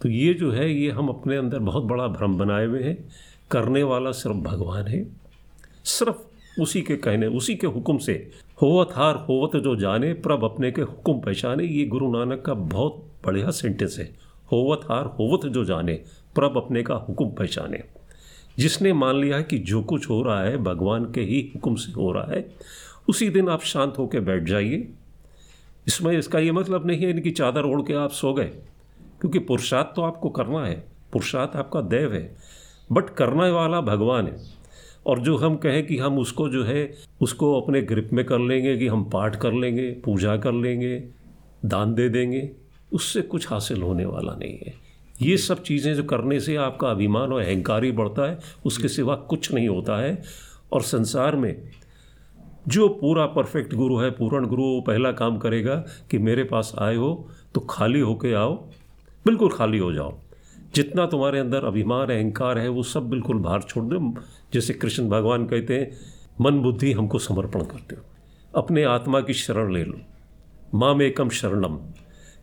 तो 0.01 0.09
ये 0.09 0.33
जो 0.33 0.51
है, 0.51 0.73
ये 0.73 0.91
हम 0.91 1.09
अपने 1.09 1.37
अंदर 1.37 1.59
बहुत 1.59 1.83
बड़ा 1.83 2.07
भ्रम 2.07 2.37
बनाए 2.37 2.65
हुए 2.65 2.83
हैं। 2.83 3.09
करने 3.51 3.83
वाला 3.83 4.11
सिर्फ़ 4.11 4.37
भगवान 4.37 4.87
है। 4.87 5.07
सिर्फ़ 5.85 6.26
उसी 6.59 6.81
के 6.81 6.95
कहने, 6.95 7.27
उसी 7.27 7.55
के 7.55 7.67
हुक्म 7.67 7.97
से, 7.97 8.31
होवत 8.61 8.89
हार, 8.95 9.15
होवत 9.15 9.55
जो 9.55 9.75
जाने, 9.75 10.13
प्रभ 10.13 10.43
अपने 10.43 10.71
के 10.71 10.81
हुक्म 10.81 11.13
पहचाने, 11.13 11.63
ये 11.63 11.85
गुरु 11.85 12.11
नानक 12.11 12.43
का 12.45 12.53
बहुत 12.53 13.03
बढ़िया 13.25 13.49
सेंटेंस 13.49 13.95
है। 13.99 14.05
होवत 14.51 14.81
हार, 14.83 15.05
होवत 15.05 15.45
जो 15.45 15.65
जाने, 15.65 15.93
प्रभ 16.35 16.57
अपने 16.57 16.83
का 16.83 16.95
हुक्म 16.95 17.29
पहचाने। 17.29 17.83
जिसने 18.57 18.93
मान 18.93 19.15
लिया 19.15 19.37
है 19.37 19.43
कि 19.43 19.57
जो 19.57 19.83
कुछ 19.83 20.09
हो 20.09 20.21
रहा 20.23 20.43
है, 20.43 20.57
भगवान 20.57 21.05
के 21.05 21.21
ही 21.21 21.51
हुक्म 21.55 21.75
से 21.75 21.91
हो 21.91 22.11
रहा 22.11 22.31
है, 22.31 22.55
उसी 23.09 23.29
दिन 23.29 23.49
आप 23.49 23.61
शांत 23.61 23.97
होकर 23.97 24.19
बैठ 24.19 24.43
जाइए। 24.43 24.87
इसमें 25.87 26.17
इसका 26.17 26.39
ये 26.39 26.51
मतलब 26.51 26.87
नहीं 26.87 27.01
है 27.01 27.09
इनकी 27.09 27.31
चादर 27.31 27.61
ओढ़ 27.61 27.81
के 27.81 27.93
आप 27.93 28.11
सो 28.11 28.33
गए, 28.33 28.51
क्योंकि 29.21 29.39
पुरुषार्थ 29.39 29.95
तो 29.95 30.01
आपको 30.01 30.29
करना 30.29 30.65
है, 30.65 30.75
पुरुषार्थ 31.13 31.55
आपका 31.55 31.81
देव 31.81 32.13
है 32.13 32.35
बट 32.91 33.09
करने 33.09 33.49
वाला 33.51 33.81
भगवान 33.81 34.27
है। 34.27 34.56
और 35.07 35.19
जो 35.19 35.37
हम 35.37 35.55
कहें 35.55 35.85
कि 35.87 35.97
हम 35.97 36.17
उसको 36.19 36.49
जो 36.49 36.63
है, 36.63 36.93
उसको 37.21 37.61
अपने 37.61 37.81
ग्रिप 37.81 38.09
में 38.13 38.25
कर 38.25 38.39
लेंगे 38.39 38.77
कि 38.77 38.87
हम 38.87 39.03
पाठ 39.03 39.35
कर 39.35 39.53
लेंगे, 39.53 39.91
पूजा 40.05 40.37
कर 40.37 40.53
लेंगे, 40.53 40.97
दान 41.65 41.93
दे 41.93 42.09
देंगे, 42.09 42.49
उससे 42.93 43.21
कुछ 43.21 43.49
हासिल 43.51 43.81
होने 43.81 44.05
वाला 44.05 44.33
नहीं 44.33 44.57
है। 44.57 44.73
ये 45.21 45.37
सब 45.37 45.63
चीज़ें 45.63 45.93
जो 45.95 46.03
करने 46.03 46.39
से 46.39 46.55
आपका 46.55 46.89
अभिमान 46.91 47.33
और 47.33 47.41
अहंकार 47.41 47.83
ही 47.83 47.91
बढ़ता 47.91 48.29
है, 48.29 48.39
उसके 48.65 48.87
सिवा 48.87 49.15
कुछ 49.15 49.53
नहीं 49.53 49.67
होता 49.67 50.01
है। 50.01 50.21
और 50.73 50.81
संसार 50.81 51.35
में 51.35 51.69
जो 52.67 52.87
पूरा 52.89 53.25
परफेक्ट 53.25 53.73
गुरु 53.73 53.97
है, 53.97 54.09
पूर्ण 54.11 54.47
गुरु, 54.47 54.63
वो 54.63 54.81
पहला 54.81 55.11
काम 55.11 55.37
करेगा 55.37 55.75
कि 56.11 56.17
मेरे 56.17 56.43
पास 56.43 56.73
आए 56.79 56.95
हो 56.95 57.29
तो 57.53 57.61
खाली 57.61 57.99
होके 57.99 58.33
आओ, 58.33 58.55
बिल्कुल 59.25 59.49
खाली 59.49 59.77
हो 59.77 59.93
जाओ। 59.93 60.17
जितना 60.77 61.05
तुम्हारे 61.07 61.39
अंदर 61.39 61.65
अभिमान, 61.65 62.09
अहंकार 62.09 62.57
है, 62.57 62.67
वो 62.69 62.83
सब 62.85 63.09
बिल्कुल 63.09 63.37
बाहर 63.39 63.61
छोड़ 63.63 63.83
दो। 63.85 64.13
जैसे 64.53 64.73
कृष्ण 64.75 65.07
भगवान 65.09 65.45
कहते 65.47 65.73
हैं, 65.75 65.91
मन 66.41 66.59
बुद्धि 66.61 66.91
हमको 66.93 67.19
समर्पण 67.21 67.61
करते 67.65 67.95
हो। 67.95 68.03
अपने 68.53 68.83
आत्मा 68.85 69.21
की 69.21 69.33
शरण 69.35 69.73
ले 69.73 69.83
लो। 69.83 69.99
माम 70.75 71.01
एकम 71.03 71.29
शरणम 71.31 71.77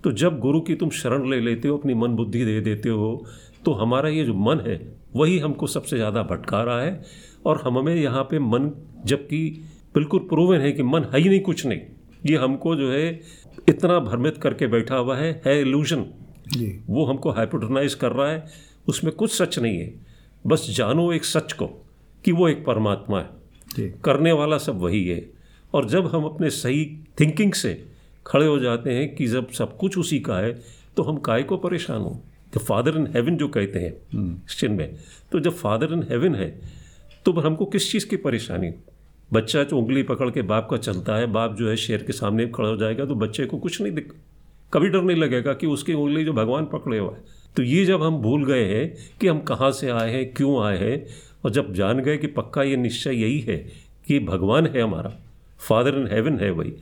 तो 0.05 0.11
जब 0.15 0.39
गुरु 0.41 0.61
की 0.61 0.75
तुम 0.75 0.91
शरण 0.93 1.29
ले 1.31 1.39
लेते 1.41 1.69
हो, 1.69 1.77
अपनी 1.79 1.95
मन 1.95 2.15
बुद्धि 2.17 2.45
दे 2.45 2.61
देते 2.63 2.89
हो 2.91 3.27
तो 3.65 3.73
हमारा 3.75 4.09
ये 4.11 4.25
जो 4.25 4.35
मन 4.37 4.61
है, 4.61 4.77
वही 5.17 5.39
हमको 5.39 5.67
सबसे 5.69 5.97
ज़्यादा 5.97 6.23
भटका 6.25 6.63
रहा 6.63 6.81
है। 6.81 7.03
और 7.47 7.61
हमें 7.61 7.95
यहाँ 7.95 8.23
पे 8.25 8.39
मन, 8.41 8.71
जबकि 9.05 9.39
बिल्कुल 9.95 10.21
प्रूवन 10.29 10.61
है 10.61 10.73
कि 10.73 10.83
मन 10.85 11.05
है 11.05 11.21
ही 11.21 11.29
नहीं 11.29 11.41
कुछ 11.43 11.65
नहीं, 11.67 11.81
ये 12.27 12.37
हमको 12.39 12.75
जो 12.77 12.91
है 12.91 13.09
इतना 13.69 13.99
भ्रमित 14.01 14.39
करके 14.39 14.67
बैठा 14.69 14.97
हुआ 14.97 15.17
है। 15.17 15.31
है 15.47 15.61
इल्यूजन 15.61 16.05
जी। 16.49 16.67
वो 16.87 17.05
हमको 17.05 17.31
हाइपोटनाइज 17.31 17.95
कर 17.95 18.13
रहा 18.13 18.31
है 18.31 18.47
उसमें 18.89 19.15
कुछ 19.15 19.33
सच 19.33 19.59
नहीं 19.59 19.79
है। 19.79 19.95
बस 20.47 20.67
जानो 20.71 21.13
एक 21.13 21.25
सच 21.25 21.53
को 21.53 21.67
कि 22.25 22.33
वो 22.33 22.49
एक 22.49 22.65
परमात्मा 22.65 23.21
है। 23.79 23.89
करने 24.05 24.33
वाला 24.33 24.59
सब 24.59 24.79
वही 24.79 25.07
है। 25.09 25.31
और 25.75 25.89
जब 25.89 26.07
हम 26.07 26.25
अपने 26.25 26.51
सही 26.51 26.85
थिंकिंग 27.21 27.53
से 27.53 27.73
खड़े 28.27 28.47
हो 28.47 28.59
जाते 28.59 28.93
हैं 28.93 29.15
कि 29.15 29.27
जब 29.27 29.51
सब 29.51 29.77
कुछ 29.77 29.99
उसी 29.99 30.21
का 30.21 30.37
है 30.37 30.53
तो 30.97 31.03
हम 31.03 31.17
काय 31.19 31.43
को 31.43 31.57
परेशान 31.57 32.01
हो? 32.01 32.21
जब 32.55 32.61
फादर 32.61 32.97
इन 32.97 33.07
हेवन 33.07 33.37
जो 33.37 33.49
कहते 33.49 33.79
हैं 33.79 33.93
क्रिश्चियन 33.93 34.73
में। 34.73 34.95
तो 35.33 35.41
जब 35.41 35.53
फादर 35.53 35.93
इन 35.93 36.03
हेवन 36.03 36.35
है 36.35 36.51
तो 37.25 37.33
हमको 37.33 37.65
किस 37.65 37.91
चीज़ 37.93 38.07
की 38.07 38.17
परेशानी? 38.17 38.71
बच्चा 39.33 39.63
जो 39.65 39.79
उंगली 39.79 40.03
पकड़ 40.03 40.31
के 40.31 40.43
बाप 40.43 40.69
का 40.71 40.77
चलता 40.77 41.17
है 41.17 41.27
बाप 41.27 41.57
जो 41.57 41.69
है 41.69 41.77
शेर 41.77 42.03
के 42.03 42.13
सामने 42.13 42.47
खड़ा 42.47 42.69
हो 42.69 42.77
जाएगा 42.77 43.05
तो 43.05 43.15
बच्चे 43.15 43.47
को 43.47 43.59
कुछ 43.59 43.81
नहीं 43.81 43.93
दिख 43.93 44.15
कभी 44.75 44.89
डर 44.89 45.03
नहीं 45.03 45.17
लगेगा 45.17 45.53
कि 45.53 45.67
उसकी 45.67 45.95
उंगली 45.95 46.25
जो 46.25 46.33
भगवान 46.33 46.65
पकड़े 46.65 46.99
हुआ 46.99 47.15
है। 47.15 47.23
तो 47.57 47.63
ये 47.63 47.85
जब 47.85 48.03
हम 48.03 48.17
भूल 48.19 48.45
गए 48.45 48.65
हैं 48.65 48.97
कि 49.21 49.29
हम 49.29 49.41
कहाँ 49.41 49.71
से 49.73 49.91
आए 49.91 50.13
हैं, 50.13 50.33
क्यों 50.35 50.65
आए 50.65 50.79
हैं, 50.79 51.07
और 51.45 51.51
जब 51.51 51.73
जान 51.75 52.01
गए 52.01 52.17
कि 52.17 52.27
पक्का 52.27 52.63
ये 52.63 52.77
निश्चय 52.77 53.15
यही 53.15 53.41
है 53.41 53.57
कि 54.07 54.19
भगवान 54.21 54.67
है 54.67 54.83
हमारा 54.83 55.13
फादर 55.59 55.99
इन 55.99 56.07
हेवन 56.07 56.39
है 56.41 56.51
वही 56.51 56.73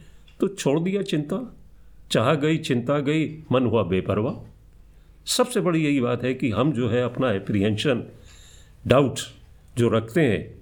तो 0.41 0.49
छोड़ 0.49 0.79
दिया 0.81 1.03
चिंता, 1.03 1.39
चाह 2.11 2.35
गई, 2.35 2.57
चिंता 2.57 2.99
गई, 2.99 3.27
मन 3.53 3.67
हुआ 3.67 3.83
बेपरवाह। 3.83 4.41
सबसे 5.27 5.61
बड़ी 5.61 5.85
यही 5.85 6.01
बात 6.01 6.25
है 6.25 6.35
कि 6.35 6.51
हम 6.51 6.73
जो 6.73 6.89
है 6.89 7.03
अपना 7.03 7.33
एप्रीहेंशन 7.33 8.03
डाउट 8.87 9.21
जो 9.79 9.89
रखते 9.89 10.21
हैं, 10.21 10.55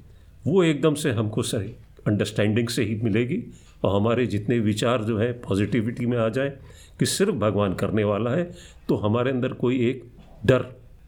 वो 0.46 0.62
एकदम 0.64 0.94
से 0.94 1.10
हमको 1.10 1.42
सही 1.42 1.72
अंडरस्टैंडिंग 2.06 2.68
से 2.68 2.84
ही 2.84 2.94
मिलेगी, 2.94 3.42
और 3.84 3.94
हमारे 3.96 4.26
जितने 4.26 4.58
विचार 4.58 5.04
जो 5.04 5.18
है 5.18 5.32
पॉजिटिविटी 5.40 6.06
में 6.06 6.18
आ 6.18 6.28
जाए 6.28 6.52
कि 7.00 7.06
सिर्फ़ 7.06 7.34
भगवान 7.36 7.74
करने 7.74 8.04
वाला 8.04 8.30
है 8.30 8.50
तो 8.88 8.96
हमारे 8.98 9.30
अंदर 9.30 9.52
कोई 9.56 9.80
एक 9.88 10.02
डर, 10.46 10.64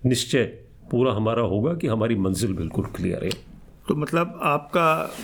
निश्चय 0.06 0.44
पूरा 0.90 1.12
हमारा 1.12 1.42
होगा 1.44 1.72
कि 1.74 1.86
हमारी 1.86 2.14
मंजिल 2.16 2.52
बिल्कुल 2.52 2.84
क्लियर 2.96 3.24
है। 3.24 3.30
तो 3.88 3.94
मतलब 3.94 4.38
आपका 4.42 5.14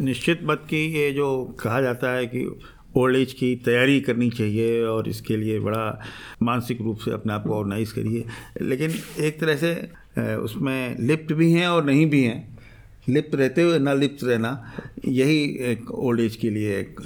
निश्चित 0.00 0.40
मत 0.44 0.62
कि 0.70 0.76
ये 0.96 1.10
जो 1.12 1.28
कहा 1.60 1.80
जाता 1.80 2.12
है 2.12 2.26
कि 2.26 2.46
ओल्ड 2.96 3.16
एज 3.16 3.32
की 3.32 3.54
तैयारी 3.64 4.00
करनी 4.00 4.28
चाहिए 4.30 4.82
और 4.84 5.08
इसके 5.08 5.36
लिए 5.36 5.58
बड़ा 5.60 6.00
मानसिक 6.42 6.80
रूप 6.80 6.98
से 6.98 7.10
अपने 7.10 7.32
आप 7.32 7.44
को 7.44 7.54
ऑर्गेनाइज 7.54 7.92
करिए। 7.92 8.24
लेकिन 8.62 8.94
एक 9.20 9.40
तरह 9.40 9.56
से 9.56 10.36
उसमें 10.36 10.96
लिप्त 11.00 11.32
भी 11.32 11.50
हैं 11.52 11.66
और 11.68 11.84
नहीं 11.84 12.06
भी 12.06 12.22
हैं। 12.24 12.58
लिप्त 13.08 13.34
रहते 13.34 13.62
हुए 13.62 13.78
ना 13.78 13.92
लिप्त 13.94 14.24
रहना, 14.24 14.52
यही 15.06 15.42
एक 15.62 15.90
ओल्ड 15.90 16.20
एज 16.20 16.36
के 16.36 16.50
लिए 16.50 16.78
एक 16.78 17.00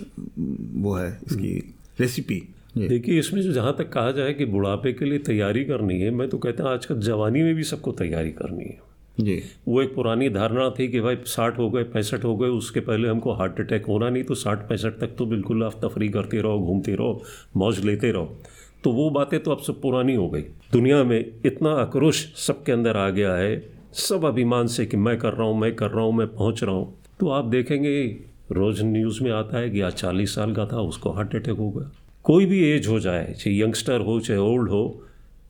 वो 0.74 0.94
है, 0.94 1.18
इसकी 1.26 1.74
रेसिपी 2.00 2.42
देखिए 2.76 3.18
इसमें 3.18 3.40
जो 3.42 3.52
जहाँ 3.52 3.74
तक 3.78 3.88
कहा 3.92 4.10
जाए 4.10 4.32
कि 4.32 4.44
बुढ़ापे 4.44 4.92
के 4.92 5.04
लिए 5.04 5.18
तैयारी 5.18 5.64
करनी 5.64 6.00
है 6.00 6.10
मैं 6.10 6.28
तो 6.28 6.38
कहता 6.38 6.64
हूँ 6.64 6.72
आजकल 6.72 7.00
जवानी 7.00 7.42
में 7.42 7.54
भी 7.54 7.62
सबको 7.64 7.92
तैयारी 7.92 8.30
करनी 8.32 8.64
है। 8.64 8.78
जी। 9.18 9.42
वो 9.68 9.80
एक 9.82 9.94
पुरानी 9.94 10.28
धारणा 10.30 10.68
थी 10.70 10.86
कि 10.88 11.00
भाई 11.00 11.16
साठ 11.26 11.58
हो 11.58 11.68
गए 11.70 11.82
पैंसठ 11.84 12.24
हो 12.24 12.36
गए 12.36 12.48
उसके 12.48 12.80
पहले 12.80 13.08
हमको 13.08 13.32
हार्ट 13.32 13.60
अटैक 13.60 13.86
होना 13.86 14.10
नहीं 14.10 14.22
तो 14.24 14.34
साठ 14.34 14.68
पैंसठ 14.68 15.00
तक 15.00 15.14
तो 15.18 15.26
बिल्कुल 15.26 15.64
आप 15.64 15.80
तफरी 15.84 16.08
करते 16.08 16.40
रहो 16.40 16.58
घूमते 16.58 16.94
रहो 16.94 17.22
मौज 17.56 17.84
लेते 17.84 18.10
रहो। 18.12 18.36
तो 18.84 18.92
वो 18.92 19.08
बातें 19.10 19.38
तो 19.40 19.50
अब 19.50 19.58
सब 19.58 19.80
पुरानी 19.80 20.14
हो 20.14 20.28
गई। 20.28 20.42
दुनिया 20.72 21.02
में 21.04 21.18
इतना 21.46 21.70
आक्रोश 21.72 22.24
सबके 22.46 22.72
अंदर 22.72 22.96
आ 22.96 23.08
गया 23.10 23.34
है 23.34 23.62
सब 23.98 24.24
अभिमान 24.24 24.66
से 24.66 24.86
कि 24.86 24.96
मैं 24.96 25.16
कर 25.18 25.32
रहा 25.32 25.46
हूँ 25.46 25.58
मैं 25.60 25.74
कर 25.74 25.90
रहा 25.90 26.04
हूँ 26.04 26.12
मैं 26.14 26.26
पहुँच 26.26 26.62
रहा 26.64 26.74
हूँ। 26.74 26.94
तो 27.20 27.28
आप 27.30 27.44
देखेंगे 27.46 28.04
रोज 28.52 28.82
न्यूज़ 28.82 29.22
में 29.24 29.30
आता 29.30 29.58
है 29.58 29.70
कि 29.70 29.80
आज 29.80 29.92
चालीस 29.94 30.34
साल 30.34 30.54
का 30.54 30.66
था 30.66 30.80
उसको 30.82 31.10
हार्ट 31.10 31.34
अटैक 31.36 31.56
हो 31.56 31.70
गया। 31.70 31.90
कोई 32.24 32.46
भी 32.46 32.62
एज 32.64 32.86
हो 32.86 32.98
जाए, 33.00 33.34
चाहे 33.38 33.60
यंगस्टर 33.60 34.00
हो, 34.00 34.20
चाहे 34.20 34.40
ओल्ड 34.40 34.70
हो 34.70 35.02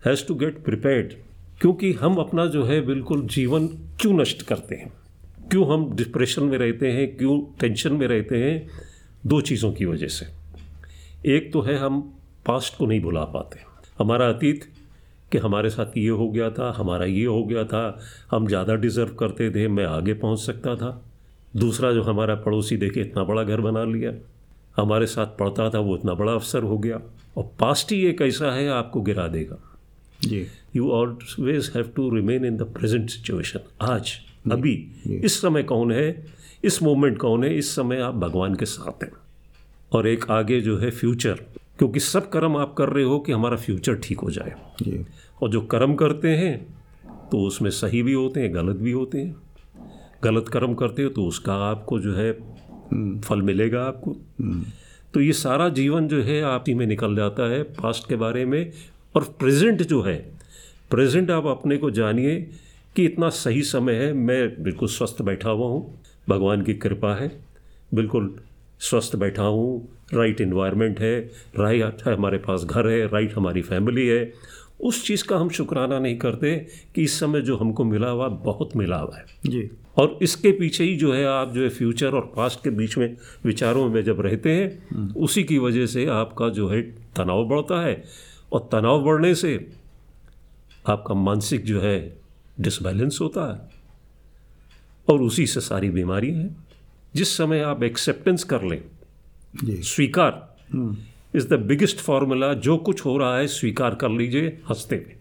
हैज़ 0.06 0.26
टू 0.26 0.34
गेट 0.34 0.64
प्रिपेयर्ड 0.64 1.12
क्योंकि 1.60 1.92
हम 1.92 2.16
अपना 2.16 2.46
जो 2.46 2.64
है 2.64 2.80
बिल्कुल 2.80 3.26
जीवन 3.26 3.66
क्यों 4.00 4.12
नष्ट 4.12 4.42
करते 4.42 4.74
हैं? 4.74 4.92
क्यों 5.50 5.66
हम 5.68 5.90
डिप्रेशन 5.96 6.42
में 6.42 6.58
रहते 6.58 6.90
हैं? 6.92 7.16
क्यों 7.16 7.40
टेंशन 7.60 7.92
में 7.92 8.06
रहते 8.06 8.36
हैं? 8.36 8.68
दो 9.26 9.40
चीज़ों 9.40 9.72
की 9.72 9.84
वजह 9.84 10.06
से। 10.06 10.26
एक 11.36 11.52
तो 11.52 11.60
है 11.60 11.76
हम 11.76 12.00
पास्ट 12.46 12.76
को 12.78 12.86
नहीं 12.86 13.00
भुला 13.00 13.24
पाते। 13.24 13.60
हमारा 13.98 14.28
अतीत 14.28 14.64
कि 15.32 15.38
हमारे 15.38 15.70
साथ 15.70 15.96
ये 15.96 16.08
हो 16.08 16.28
गया 16.28 16.50
था, 16.50 16.72
हमारा 16.76 17.06
ये 17.06 17.24
हो 17.24 17.44
गया 17.44 17.64
था, 17.64 18.00
हम 18.30 18.46
ज़्यादा 18.46 18.74
डिज़र्व 18.74 19.14
करते 19.14 19.50
थे, 19.50 19.68
मैं 19.68 19.84
आगे 19.84 20.14
पहुँच 20.14 20.38
सकता 20.38 20.76
था। 20.76 21.04
दूसरा 21.56 21.92
जो 21.92 22.02
हमारा 22.02 22.34
पड़ोसी 22.34 22.76
देखे, 22.76 23.00
इतना 23.00 23.24
बड़ा 23.24 23.42
घर 23.42 23.60
बना 23.60 23.84
लिया। 23.84 24.12
हमारे 24.78 25.06
साथ 25.06 25.26
पढ़ता 25.38 25.68
था 25.70 25.78
वो 25.78 25.96
इतना 25.96 26.14
बड़ा 26.14 26.32
अफसर 26.32 26.62
हो 26.62 26.78
गया। 26.78 27.00
और 27.36 27.50
पास्ट 27.60 27.92
ही 27.92 28.04
एक 28.06 28.22
ऐसा 28.22 28.52
है 28.54 28.68
आपको 28.68 29.00
गिरा 29.00 29.26
देगा। 29.28 29.58
जी। 30.22 30.46
You 30.76 30.90
always 30.90 31.72
have 31.76 31.92
to 31.96 32.08
remain 32.14 32.44
in 32.44 32.56
the 32.56 32.62
present 32.62 33.10
situation 33.10 33.60
आज 33.80 34.12
अभी 34.52 34.72
इस 35.06 35.40
समय 35.40 35.62
कौन 35.62 35.92
है? 35.92 36.26
इस 36.64 36.82
मोमेंट 36.82 37.18
कौन 37.18 37.44
है? 37.44 37.56
इस 37.58 37.74
समय 37.76 38.00
आप 38.00 38.14
भगवान 38.14 38.54
के 38.54 38.64
साथ 38.64 39.02
हैं। 39.02 39.12
और 39.92 40.06
एक 40.06 40.30
आगे 40.30 40.60
जो 40.60 40.76
है 40.78 40.90
फ्यूचर 40.90 41.40
क्योंकि 41.78 42.00
सब 42.00 42.28
कर्म 42.30 42.56
आप 42.56 42.74
कर 42.74 42.88
रहे 42.88 43.04
हो 43.04 43.18
कि 43.18 43.32
हमारा 43.32 43.56
फ्यूचर 43.56 43.94
ठीक 43.94 44.20
हो 44.20 44.30
जाए। 44.30 44.54
जी। 44.82 45.04
और 45.42 45.50
जो 45.50 45.60
कर्म 45.60 45.94
करते 45.94 46.28
हैं 46.28 46.56
तो 47.32 47.40
उसमें 47.40 47.70
सही 47.70 48.02
भी 48.02 48.12
होते 48.12 48.40
हैं 48.40 48.54
गलत 48.54 48.76
भी 48.76 48.92
होते 48.92 49.18
हैं। 49.18 49.36
गलत 50.24 50.48
कर्म 50.48 50.74
करते 50.74 51.02
हो 51.02 51.08
तो 51.08 51.24
उसका 51.24 51.54
आपको 51.54 51.98
जो 52.00 52.14
है 52.14 52.32
फल 53.24 53.42
मिलेगा 53.42 53.82
आपको। 53.82 54.16
तो 55.14 55.20
ये 55.20 55.32
सारा 55.32 55.68
जीवन 55.70 56.08
जो 56.08 56.22
है 56.22 56.40
आप 56.44 56.64
ही 56.68 56.74
में 56.74 56.86
निकल 56.86 57.16
जाता 57.16 57.50
है 57.50 57.62
पास्ट 57.74 58.08
के 58.08 58.16
बारे 58.16 58.44
में। 58.44 58.72
और 59.14 59.24
प्रेजेंट 59.38 59.82
जो 59.82 60.00
है 60.02 60.16
प्रेजेंट 60.90 61.30
आप 61.30 61.46
अपने 61.46 61.76
को 61.76 61.90
जानिए 61.90 62.36
कि 62.96 63.04
इतना 63.04 63.28
सही 63.28 63.62
समय 63.62 63.94
है। 63.94 64.12
मैं 64.12 64.62
बिल्कुल 64.62 64.88
स्वस्थ 64.88 65.22
बैठा 65.22 65.50
हुआ 65.50 65.68
हूँ, 65.68 66.00
भगवान 66.28 66.62
की 66.62 66.74
कृपा 66.74 67.14
है। 67.14 67.30
बिल्कुल 67.94 68.34
स्वस्थ 68.80 69.16
बैठा 69.16 69.42
हूँ 69.42 69.88
राइट 70.14 70.40
इन्वायरमेंट 70.40 71.00
है 71.00 71.18
राइट 71.56 72.02
हमारे 72.08 72.38
पास 72.38 72.64
घर 72.64 72.88
है 72.88 73.06
राइट 73.06 73.34
हमारी 73.36 73.62
फैमिली 73.62 74.06
है। 74.06 74.24
उस 74.80 75.06
चीज़ 75.06 75.24
का 75.24 75.36
हम 75.36 75.48
शुक्राना 75.48 75.98
नहीं 75.98 76.18
करते 76.18 76.66
कि 76.94 77.02
इस 77.02 77.20
समय 77.20 77.40
जो 77.40 77.56
हमको 77.56 77.84
मिला 77.84 78.08
हुआ 78.08 78.28
बहुत 78.28 78.76
मिला 78.76 78.96
हुआ 78.96 79.16
है। 79.16 79.24
जी। 79.46 79.70
और 79.96 80.18
इसके 80.22 80.52
पीछे 80.52 80.84
ही 80.84 80.96
जो 80.96 81.12
है 81.12 81.24
आप 81.24 81.52
जो 81.52 81.62
है 81.62 81.68
फ्यूचर 81.68 82.10
और 82.10 82.32
पास्ट 82.36 82.64
के 82.64 82.70
बीच 82.70 82.98
में 82.98 83.16
विचारों 83.44 83.90
में 83.90 84.04
जब 84.04 84.20
रहते 84.20 84.52
हैं 84.52 84.88
उसी 85.14 85.44
की 85.44 85.58
वजह 85.58 85.86
से 85.86 86.06
आपका 86.06 86.48
जो 86.48 86.68
है 86.68 86.82
तनाव 86.82 87.44
बढ़ता 87.44 87.86
है 87.86 88.04
और 88.52 88.68
तनाव 88.72 89.04
बढ़ने 89.04 89.34
से 89.34 89.72
आपका 90.86 91.14
मानसिक 91.14 91.64
जो 91.64 91.80
है 91.80 92.18
डिसबैलेंस 92.60 93.18
होता 93.20 93.52
है। 93.52 93.78
और 95.08 95.22
उसी 95.22 95.46
से 95.46 95.60
सारी 95.60 95.90
बीमारियाँ 95.90 96.38
हैं। 96.38 96.56
जिस 97.14 97.36
समय 97.36 97.60
आप 97.60 97.82
एक्सेप्टेंस 97.82 98.44
कर 98.44 98.62
लें 98.62 98.84
स्वीकार 99.64 100.56
इज़ 101.34 101.48
द 101.48 101.60
बिगेस्ट 101.62 101.98
फार्मूला 101.98 102.52
जो 102.54 102.76
कुछ 102.78 103.04
हो 103.04 103.16
रहा 103.18 103.36
है 103.38 103.46
स्वीकार 103.46 103.94
कर 103.94 104.10
लीजिए 104.10 104.58
हँसते 104.68 104.96
में 104.96 105.16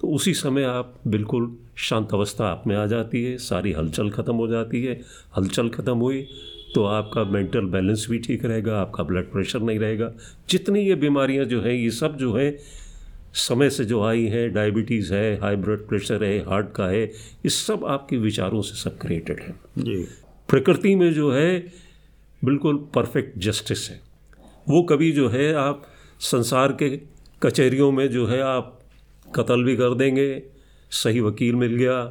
तो 0.00 0.08
उसी 0.08 0.34
समय 0.34 0.64
आप 0.64 0.94
बिल्कुल 1.06 1.56
शांत 1.78 2.14
अवस्था 2.14 2.46
आप 2.46 2.66
में 2.66 2.76
आ 2.76 2.86
जाती 2.86 3.22
है 3.24 3.36
सारी 3.38 3.72
हलचल 3.72 4.10
ख़त्म 4.10 4.34
हो 4.34 4.48
जाती 4.48 4.82
है। 4.84 5.00
हलचल 5.36 5.68
ख़त्म 5.68 5.96
हुई 5.96 6.22
तो 6.74 6.84
आपका 6.84 7.24
मेंटल 7.24 7.66
बैलेंस 7.66 8.06
भी 8.10 8.18
ठीक 8.18 8.44
रहेगा 8.44 8.80
आपका 8.80 9.04
ब्लड 9.04 9.30
प्रेशर 9.32 9.60
नहीं 9.60 9.78
रहेगा। 9.78 10.12
जितनी 10.50 10.80
ये 10.80 10.94
बीमारियाँ 10.94 11.44
जो 11.44 11.60
हैं 11.62 11.72
ये 11.72 11.90
सब 11.90 12.16
जो 12.16 12.34
है 12.36 12.50
समय 13.34 13.70
से 13.70 13.84
जो 13.84 14.02
आई 14.02 14.24
हैं 14.26 14.52
डायबिटीज़ 14.52 15.14
है 15.14 15.40
हाई 15.40 15.56
ब्लड 15.56 15.86
प्रेशर 15.88 16.24
है 16.24 16.38
हार्ट 16.38 16.72
का 16.72 16.86
है 16.86 17.02
ये 17.02 17.48
सब 17.48 17.84
आपके 17.84 18.16
विचारों 18.18 18.62
से 18.62 18.74
सब 18.74 18.98
क्रिएटेड 18.98 19.40
है। 19.40 19.54
जी। 19.78 19.96
प्रकृति 20.48 20.94
में 20.94 21.12
जो 21.14 21.32
है 21.32 21.58
बिल्कुल 22.42 22.88
परफेक्ट 22.94 23.38
जस्टिस 23.38 23.90
है। 23.90 24.00
वो 24.68 24.82
कभी 24.82 25.12
जो 25.12 25.28
है 25.28 25.54
आप 25.54 25.82
संसार 26.20 26.72
के 26.72 27.00
कचहरियों 27.42 27.92
में 27.92 28.10
जो 28.10 28.26
है 28.26 28.40
आप 28.40 28.80
कत्ल 29.34 29.64
भी 29.64 29.76
कर 29.76 29.94
देंगे 29.94 30.42
सही 30.90 31.20
वकील 31.20 31.54
मिल 31.54 31.74
गया 31.76 32.02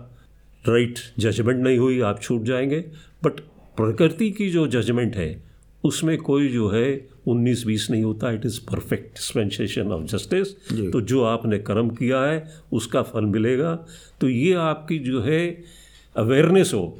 राइट 0.67 0.99
जजमेंट 1.19 1.63
नहीं 1.63 1.77
हुई 1.77 2.01
आप 2.01 2.21
छूट 2.21 2.43
जाएँगे। 2.43 2.79
बट 3.23 3.39
प्रकृति 3.77 4.31
की 4.31 4.49
जो 4.49 4.67
जजमेंट 4.67 5.15
है 5.15 5.43
उसमें 5.83 6.17
कोई 6.17 6.47
जो 6.47 6.69
है 6.69 7.07
उन्नीस 7.27 7.63
बीस 7.65 7.87
नहीं 7.91 8.03
होता 8.03 8.31
it 8.31 8.45
is 8.45 8.59
perfect 8.61 9.05
dispensation 9.05 9.91
of 9.91 10.03
justice 10.03 10.53
तो 10.91 11.01
जो 11.01 11.23
आपने 11.23 11.59
कर्म 11.59 11.89
किया 11.89 12.21
है 12.21 12.53
उसका 12.73 13.01
फल 13.01 13.25
मिलेगा। 13.25 13.75
तो 14.21 14.29
ये 14.29 14.53
आपकी 14.53 14.99
जो 14.99 15.21
है 15.21 15.63
अवेयरनेस 16.15 16.71
हो। 16.73 16.99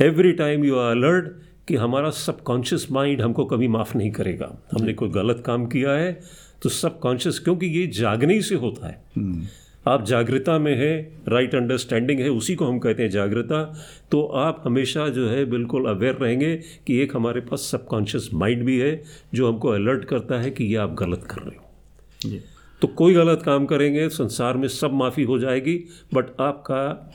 Every 0.00 0.32
time 0.32 0.64
you 0.64 0.76
are 0.76 0.90
alert 0.90 1.26
कि 1.68 1.76
हमारा 1.76 2.10
सबकॉन्शियस 2.10 2.90
माइंड 2.92 3.22
हमको 3.22 3.44
कभी 3.44 3.68
माफ़ 3.68 3.96
नहीं 3.98 4.10
करेगा। 4.10 4.52
हमने 4.72 4.92
कोई 4.92 5.08
गलत 5.08 5.42
काम 5.46 5.66
किया 5.66 5.92
है 5.92 6.20
तो 6.62 6.68
सबकॉन्शियस 6.68 7.38
क्योंकि 7.38 7.66
ये 7.66 7.86
जागने 7.86 8.34
ही 8.34 8.42
से 8.42 8.54
होता 8.54 8.86
है। 8.86 9.02
हम्म। 9.16 9.42
आप 9.86 10.04
जागृता 10.04 10.58
में 10.58 10.74
है 10.76 10.90
राइट 11.28 11.54
अंडरस्टैंडिंग 11.54 12.20
है 12.20 12.28
उसी 12.28 12.54
को 12.54 12.64
हम 12.64 12.78
कहते 12.78 13.02
हैं 13.02 13.10
जागृता। 13.10 13.62
तो 14.10 14.22
आप 14.22 14.62
हमेशा 14.64 15.08
जो 15.08 15.28
है 15.28 15.44
बिल्कुल 15.44 15.86
अवेयर 15.86 16.14
रहेंगे 16.14 16.56
कि 16.86 16.98
एक 16.98 17.16
हमारे 17.16 17.40
पास 17.40 17.60
सबकॉन्शियस 17.60 18.30
माइंड 18.34 18.64
भी 18.64 18.78
है 18.78 19.02
जो 19.34 19.52
हमको 19.52 19.68
अलर्ट 19.68 20.04
करता 20.04 20.40
है 20.40 20.50
कि 20.50 20.64
ये 20.64 20.76
आप 20.76 20.94
गलत 20.94 21.26
कर 21.30 21.42
रहे 21.42 21.56
हो। 21.56 22.38
तो 22.82 22.88
कोई 22.88 23.14
गलत 23.14 23.42
काम 23.42 23.66
करेंगे 23.66 24.08
संसार 24.08 24.56
में 24.56 24.68
सब 24.68 24.92
माफ़ी 24.92 25.22
हो 25.22 25.38
जाएगी 25.38 25.76
बट 26.14 26.40
आपका 26.40 27.12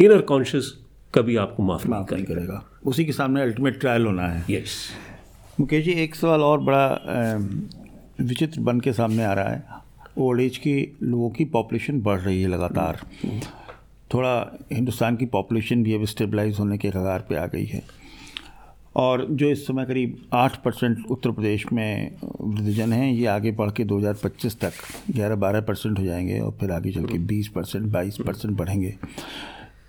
इनर 0.00 0.20
कॉन्शियस 0.22 0.72
कभी 1.14 1.36
आपको 1.36 1.62
माफ़ 1.62 1.88
नहीं 1.88 2.24
करेगा। 2.24 2.70
उसी 2.84 3.04
के 3.04 3.12
सामने 3.12 3.42
अल्टीमेट 3.42 3.78
ट्रायल 3.80 4.06
होना 4.06 4.26
है। 4.28 4.44
यस 4.50 4.76
मुकेश 5.60 5.84
जी 5.84 5.92
एक 5.92 6.14
सवाल 6.14 6.42
और 6.42 6.60
बड़ा 6.60 6.86
विचित्र 8.20 8.60
बन 8.60 8.80
के 8.80 8.92
सामने 8.92 9.24
आ 9.24 9.32
रहा 9.32 9.48
है। 9.48 9.62
ओल्ड 10.18 10.40
एज 10.40 10.56
के 10.58 10.76
लोगों 11.02 11.30
की 11.30 11.44
पॉपुलेशन 11.44 12.00
बढ़ 12.00 12.20
रही 12.20 12.42
है 12.42 12.48
लगातार। 12.48 13.00
थोड़ा 14.14 14.34
हिंदुस्तान 14.72 15.16
की 15.16 15.26
पॉपुलेशन 15.26 15.82
भी 15.82 15.94
अब 15.94 16.04
स्टेबलाइज 16.04 16.58
होने 16.58 16.78
के 16.78 16.90
कगार 16.90 17.24
पे 17.28 17.36
आ 17.36 17.46
गई 17.46 17.64
है। 17.64 17.82
और 18.96 19.26
जो 19.30 19.46
इस 19.50 19.66
समय 19.66 19.84
करीब 19.84 20.16
आठ 20.32 20.56
परसेंट 20.62 21.06
उत्तर 21.10 21.30
प्रदेश 21.30 21.64
में 21.72 22.10
वृद्धजन 22.40 22.92
हैं 22.92 23.12
ये 23.12 23.26
आगे 23.26 23.50
बढ़ 23.52 23.70
के 23.70 23.84
2025 23.84 24.58
तक 24.60 24.72
ग्यारह 25.10 25.36
बारह 25.36 25.60
परसेंट 25.60 25.98
हो 25.98 26.04
जाएँगे 26.04 26.38
और 26.40 26.56
फिर 26.60 26.70
आगे 26.70 26.90
चल 26.92 27.06
के 27.06 27.18
बीस 27.18 27.48
परसेंट 27.48 27.86
बाईस 27.92 28.16
परसेंट 28.26 28.56
बढ़ेंगे। 28.56 28.94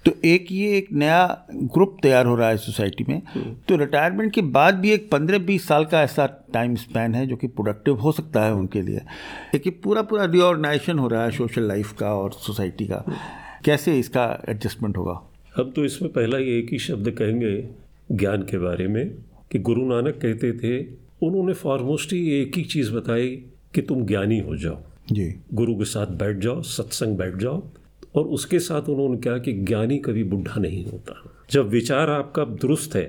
तो 0.05 0.12
एक 0.25 0.47
ये 0.51 0.77
एक 0.77 0.91
नया 0.91 1.47
ग्रुप 1.53 1.97
तैयार 2.03 2.25
हो 2.25 2.35
रहा 2.35 2.50
है 2.50 2.57
सोसाइटी 2.57 3.05
में। 3.09 3.21
तो 3.67 3.75
रिटायरमेंट 3.75 4.33
के 4.33 4.41
बाद 4.41 4.75
भी 4.75 4.91
एक 4.91 5.09
पंद्रह 5.12 5.38
बीस 5.38 5.67
साल 5.67 5.85
का 5.85 6.01
ऐसा 6.01 6.25
टाइम 6.53 6.75
स्पैन 6.75 7.15
है 7.15 7.27
जो 7.27 7.35
कि 7.35 7.47
प्रोडक्टिव 7.47 7.95
हो 7.95 8.12
सकता 8.12 8.43
है 8.43 8.53
उनके 8.53 8.81
लिए। 8.81 8.97
लेकिन 9.53 9.74
पूरा 9.83 10.01
पूरा 10.01 10.25
रिओर्गनाइजेशन 10.25 11.00
हो 11.00 11.07
रहा 11.07 11.24
है 11.24 11.31
सोशल 11.31 11.62
लाइफ 11.62 11.93
का 11.93 12.13
और 12.13 12.31
सोसाइटी 12.31 12.85
का। 12.85 13.03
कैसे 13.65 14.00
इसका 14.00 14.43
एडजस्टमेंट 14.50 14.97
होगा? 14.97 15.21
हम 15.57 15.71
तो 15.71 15.85
इसमें 15.85 16.12
पहला 16.12 16.38
ही 16.38 16.59
एक 16.59 16.71
ही 16.71 16.79
शब्द 16.79 17.09
कहेंगे 17.12 17.69
ज्ञान 18.12 18.41
के 18.41 18.57
बारे 18.57 18.88
में 18.88 19.15
कि 19.51 19.59
गुरु 19.59 19.85
नानक 19.85 20.19
कहते 20.21 20.51
थे 20.53 20.79
उन्होंने 21.24 21.53
फॉरमोस्ट 21.53 22.13
ही 22.13 22.29
एक 22.31 22.57
ही 22.57 22.63
चीज़ 22.63 22.91
बताई 22.91 23.27
कि 23.75 23.81
तुम 23.81 24.05
ज्ञानी 24.05 24.39
हो 24.39 24.57
जाओ। 24.57 24.77
जी। 25.12 25.35
गुरु 25.53 25.75
के 25.75 25.85
साथ 25.85 26.07
बैठ 26.07 26.38
जाओ 26.38 26.62
सत्संग 26.62 27.17
बैठ 27.17 27.35
जाओ 27.35 27.63
और 28.15 28.25
उसके 28.25 28.60
साथ 28.60 28.89
उन्होंने 28.89 29.17
कहा 29.17 29.38
कि 29.38 29.53
ज्ञानी 29.53 29.98
कभी 29.98 30.24
बुढ़ा 30.24 30.61
नहीं 30.61 30.85
होता। 30.85 31.22
जब 31.51 31.70
विचार 31.70 32.09
आपका 32.09 32.44
दुरुस्त 32.46 32.96
है 32.96 33.03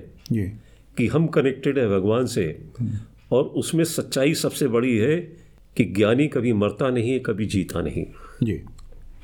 कि 0.96 1.06
हम 1.06 1.26
कनेक्टेड 1.26 1.78
है 1.78 1.88
भगवान 1.88 2.26
से 2.26 2.46
और 3.32 3.44
उसमें 3.44 3.84
सच्चाई 3.84 4.34
सबसे 4.34 4.68
बड़ी 4.68 4.96
है 4.96 5.16
कि 5.76 5.84
ज्ञानी 5.84 6.26
कभी 6.28 6.52
मरता 6.52 6.90
नहीं 6.90 7.10
है 7.10 7.18
कभी 7.18 7.46
जीता 7.46 7.80
नहीं। 7.80 8.04
जी। 8.42 8.52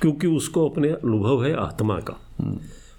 क्योंकि 0.01 0.27
उसको 0.27 0.69
अपने 0.69 0.89
अनुभव 0.89 1.45
है 1.45 1.55
आत्मा 1.55 1.99
का। 2.01 2.19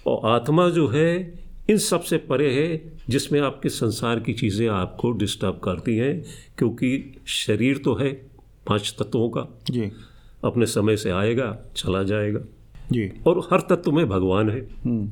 और 0.07 0.29
आत्मा 0.29 0.69
जो 0.69 0.87
है 0.87 1.33
इन 1.69 1.77
सबसे 1.77 2.17
परे 2.17 2.49
है 2.53 2.81
जिसमें 3.09 3.39
आपके 3.41 3.69
संसार 3.69 4.19
की 4.19 4.33
चीज़ें 4.33 4.67
आपको 4.67 5.11
डिस्टर्ब 5.11 5.59
करती 5.63 5.95
हैं 5.97 6.23
क्योंकि 6.57 7.15
शरीर 7.27 7.77
तो 7.77 7.95
है 7.95 8.11
पाँच 8.67 8.95
तत्वों 8.99 9.29
का। 9.29 9.47
जी। 9.69 9.91
अपने 10.43 10.65
समय 10.65 10.97
से 10.97 11.09
आएगा 11.09 11.57
चला 11.75 12.03
जाएगा। 12.03 12.39
जी। 12.93 13.09
और 13.27 13.39
हर 13.51 13.61
तत्व 13.69 13.91
में 13.91 14.07
भगवान 14.09 14.49
है। 14.49 14.61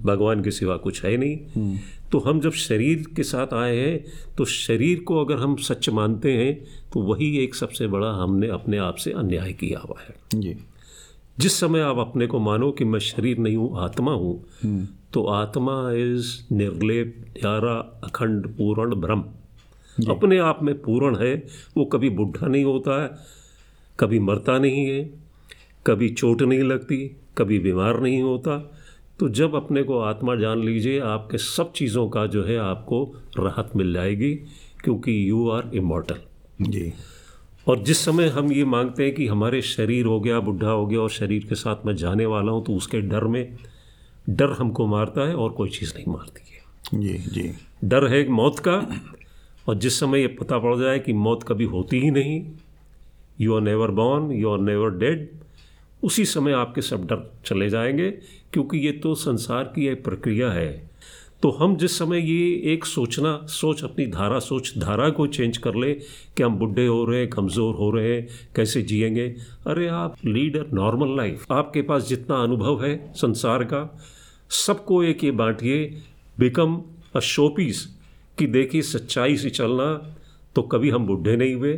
भगवान 0.04 0.44
के 0.44 0.52
सिवा 0.52 0.78
कुछ 0.78 1.04
है 1.06 1.16
नहीं। 1.18 1.78
तो 2.12 2.20
हम 2.20 2.40
जब 2.42 2.52
शरीर 2.60 3.06
के 3.16 3.24
साथ 3.24 3.54
आए 3.54 3.76
हैं 3.78 4.04
तो 4.38 4.46
शरीर 4.46 5.00
को 5.00 5.20
अगर 5.26 5.38
हम 5.38 5.56
सच 5.64 5.90
मानते 5.90 6.34
हैं 6.34 6.54
तो 6.94 7.02
वही 7.04 7.38
एक 7.38 7.56
सबसे 7.56 7.88
बड़ा 7.88 8.12
हमने 8.14 8.48
अपने 8.52 8.78
आप 8.80 8.96
से 8.96 9.12
अन्याय 9.14 9.54
किया 9.54 9.80
हुआ 9.80 10.00
है। 10.02 10.16
जी। 10.36 10.56
जिस 11.40 11.60
समय 11.60 11.82
आप 11.82 11.98
अपने 11.98 12.28
को 12.28 12.40
मानो 12.40 12.72
कि 12.72 12.86
मैं 12.86 13.00
शरीर 13.00 13.38
नहीं 13.38 13.56
हूँ 13.56 13.80
आत्मा 13.84 14.12
हूँ 14.14 14.88
तो 15.14 15.24
आत्मा 15.26 15.76
इज़ 15.94 16.28
निर्लेप 16.54 17.16
न्यारा 17.38 17.74
अखंड 18.04 18.48
पूर्ण 18.58 18.96
ब्रह्म। 18.96 20.12
अपने 20.12 20.38
आप 20.40 20.60
में 20.64 20.74
पूर्ण 20.82 21.18
है 21.18 21.34
वो 21.78 21.86
कभी 21.86 22.10
बुढ़ा 22.10 22.48
नहीं 22.48 22.64
होता 22.64 23.02
है 23.04 23.10
कभी 24.00 24.20
मरता 24.20 24.58
नहीं 24.60 24.86
है 24.86 25.04
कभी 25.86 26.10
चोट 26.12 26.42
नहीं 26.42 26.64
लगती 26.64 26.98
कभी 27.38 27.60
बीमार 27.60 28.00
नहीं 28.00 28.22
होता 28.22 28.58
तो 29.20 29.30
जब 29.30 29.56
अपने 29.56 29.84
को 29.84 30.00
आत्मा 30.00 30.36
जान 30.36 30.64
लीजिए 30.64 31.00
आपके 31.00 31.38
सब 31.38 31.72
चीज़ों 31.74 32.08
का 32.10 32.26
जो 32.26 32.44
है 32.44 32.58
आपको 32.58 33.04
राहत 33.40 33.72
मिल 33.76 33.94
जाएगी 33.94 34.34
क्योंकि 34.84 35.30
यू 35.30 35.50
आर 35.50 35.70
इमोर्टल 35.74 36.16
जी। 36.62 36.94
और 37.68 37.84
जिस 37.84 38.06
समय 38.06 38.28
हम 38.28 38.52
ये 38.52 38.66
मांगते 38.66 39.04
हैं 39.04 39.14
कि 39.16 39.28
हमारे 39.28 39.62
शरीर 39.62 40.06
हो 40.06 40.20
गया 40.20 40.40
बुढ़ा 40.40 40.70
हो 40.70 40.86
गया 40.88 41.00
और 41.00 41.10
शरीर 41.10 41.46
के 41.50 41.56
साथ 41.56 41.86
मैं 41.86 41.96
जाने 41.96 42.26
वाला 42.26 42.52
हूँ 42.52 42.66
तो 42.66 42.74
उसके 42.74 43.02
डर 43.02 43.24
में 43.24 43.58
डर 44.30 44.52
हमको 44.52 44.88
मारता 44.88 45.28
है 45.28 45.36
और 45.36 45.50
कोई 45.50 45.70
चीज़ 45.70 45.94
नहीं 45.96 46.14
मारती 46.14 46.42
है। 46.52 47.02
जी 47.02 47.18
जी। 47.18 47.52
डर 47.84 48.08
है 48.08 48.28
मौत 48.30 48.60
का 48.60 49.04
और 49.70 49.76
जिस 49.76 50.00
समय 50.00 50.22
ये 50.22 50.28
पता 50.28 50.58
पड़ 50.60 50.76
जाए 50.80 51.00
कि 51.00 51.14
मौत 51.14 51.44
कभी 51.44 51.66
होती 51.66 52.00
ही 52.00 52.12
नहीं 52.12 52.42
you 53.42 53.56
are 53.56 53.62
never 53.62 53.92
born 53.92 54.32
you 54.32 54.50
are 54.50 54.60
never 54.60 54.90
dead 54.90 55.30
उसी 56.04 56.26
समय 56.26 56.52
आपके 56.52 56.82
सब 56.82 57.06
डर 57.06 57.32
चले 57.46 57.70
जाएँगे, 57.70 58.12
क्योंकि 58.54 58.78
ये 58.78 58.92
तो 58.92 59.16
संसार 59.16 59.64
की 59.64 59.88
एक 59.88 60.04
प्रक्रिया 60.04 60.52
है। 60.52 60.92
तो 61.44 61.50
हम 61.52 61.76
जिस 61.76 61.98
समय 62.00 62.20
ये 62.20 62.74
एक 62.74 62.86
सोचना, 62.86 63.46
सोच 63.50 63.84
अपनी 63.84 64.06
धारा, 64.06 64.40
सोच 64.40 64.74
धारा 64.78 65.10
को 65.10 65.28
चेंज 65.28 65.58
कर 65.58 65.76
ले, 65.76 65.94
कि 66.38 66.44
हम 66.44 66.56
बुढ़े 66.56 66.88
हो 66.88 67.06
रहे 67.06 67.20
हैं, 67.20 67.30
कमज़ोर 67.30 67.76
हो 67.76 67.92
रहे 67.92 68.16
हैं, 68.16 68.28
कैसे 68.56 68.82
जिएँगे? 68.82 69.28
अरे 69.68 69.88
आप 69.88 70.16
लीड 70.26 70.58
अ 70.58 70.64
नॉर्मल 70.74 71.18
लाइफ 71.18 71.52
आपके 71.52 71.82
पास 71.82 72.08
जितना 72.08 72.36
अनुभव 72.36 72.86
है 72.86 73.14
संसार 73.14 73.64
का, 73.64 74.00
सबको 74.50 75.04
एक 75.04 75.24
ये 75.24 75.32
बांटिए 75.32 75.98
बिकम 76.40 76.82
अ 77.16 77.20
शो 77.20 77.50
पीस 77.50 77.98
कि 78.38 78.48
देखिए 78.48 78.82
सच्चाई 78.82 79.38
से 79.38 79.50
चलना 79.50 80.16
तो 80.56 80.62
कभी 80.62 80.90
हम 80.90 81.06
बुढ़े 81.06 81.36
नहीं 81.38 81.54
हुए। 81.54 81.74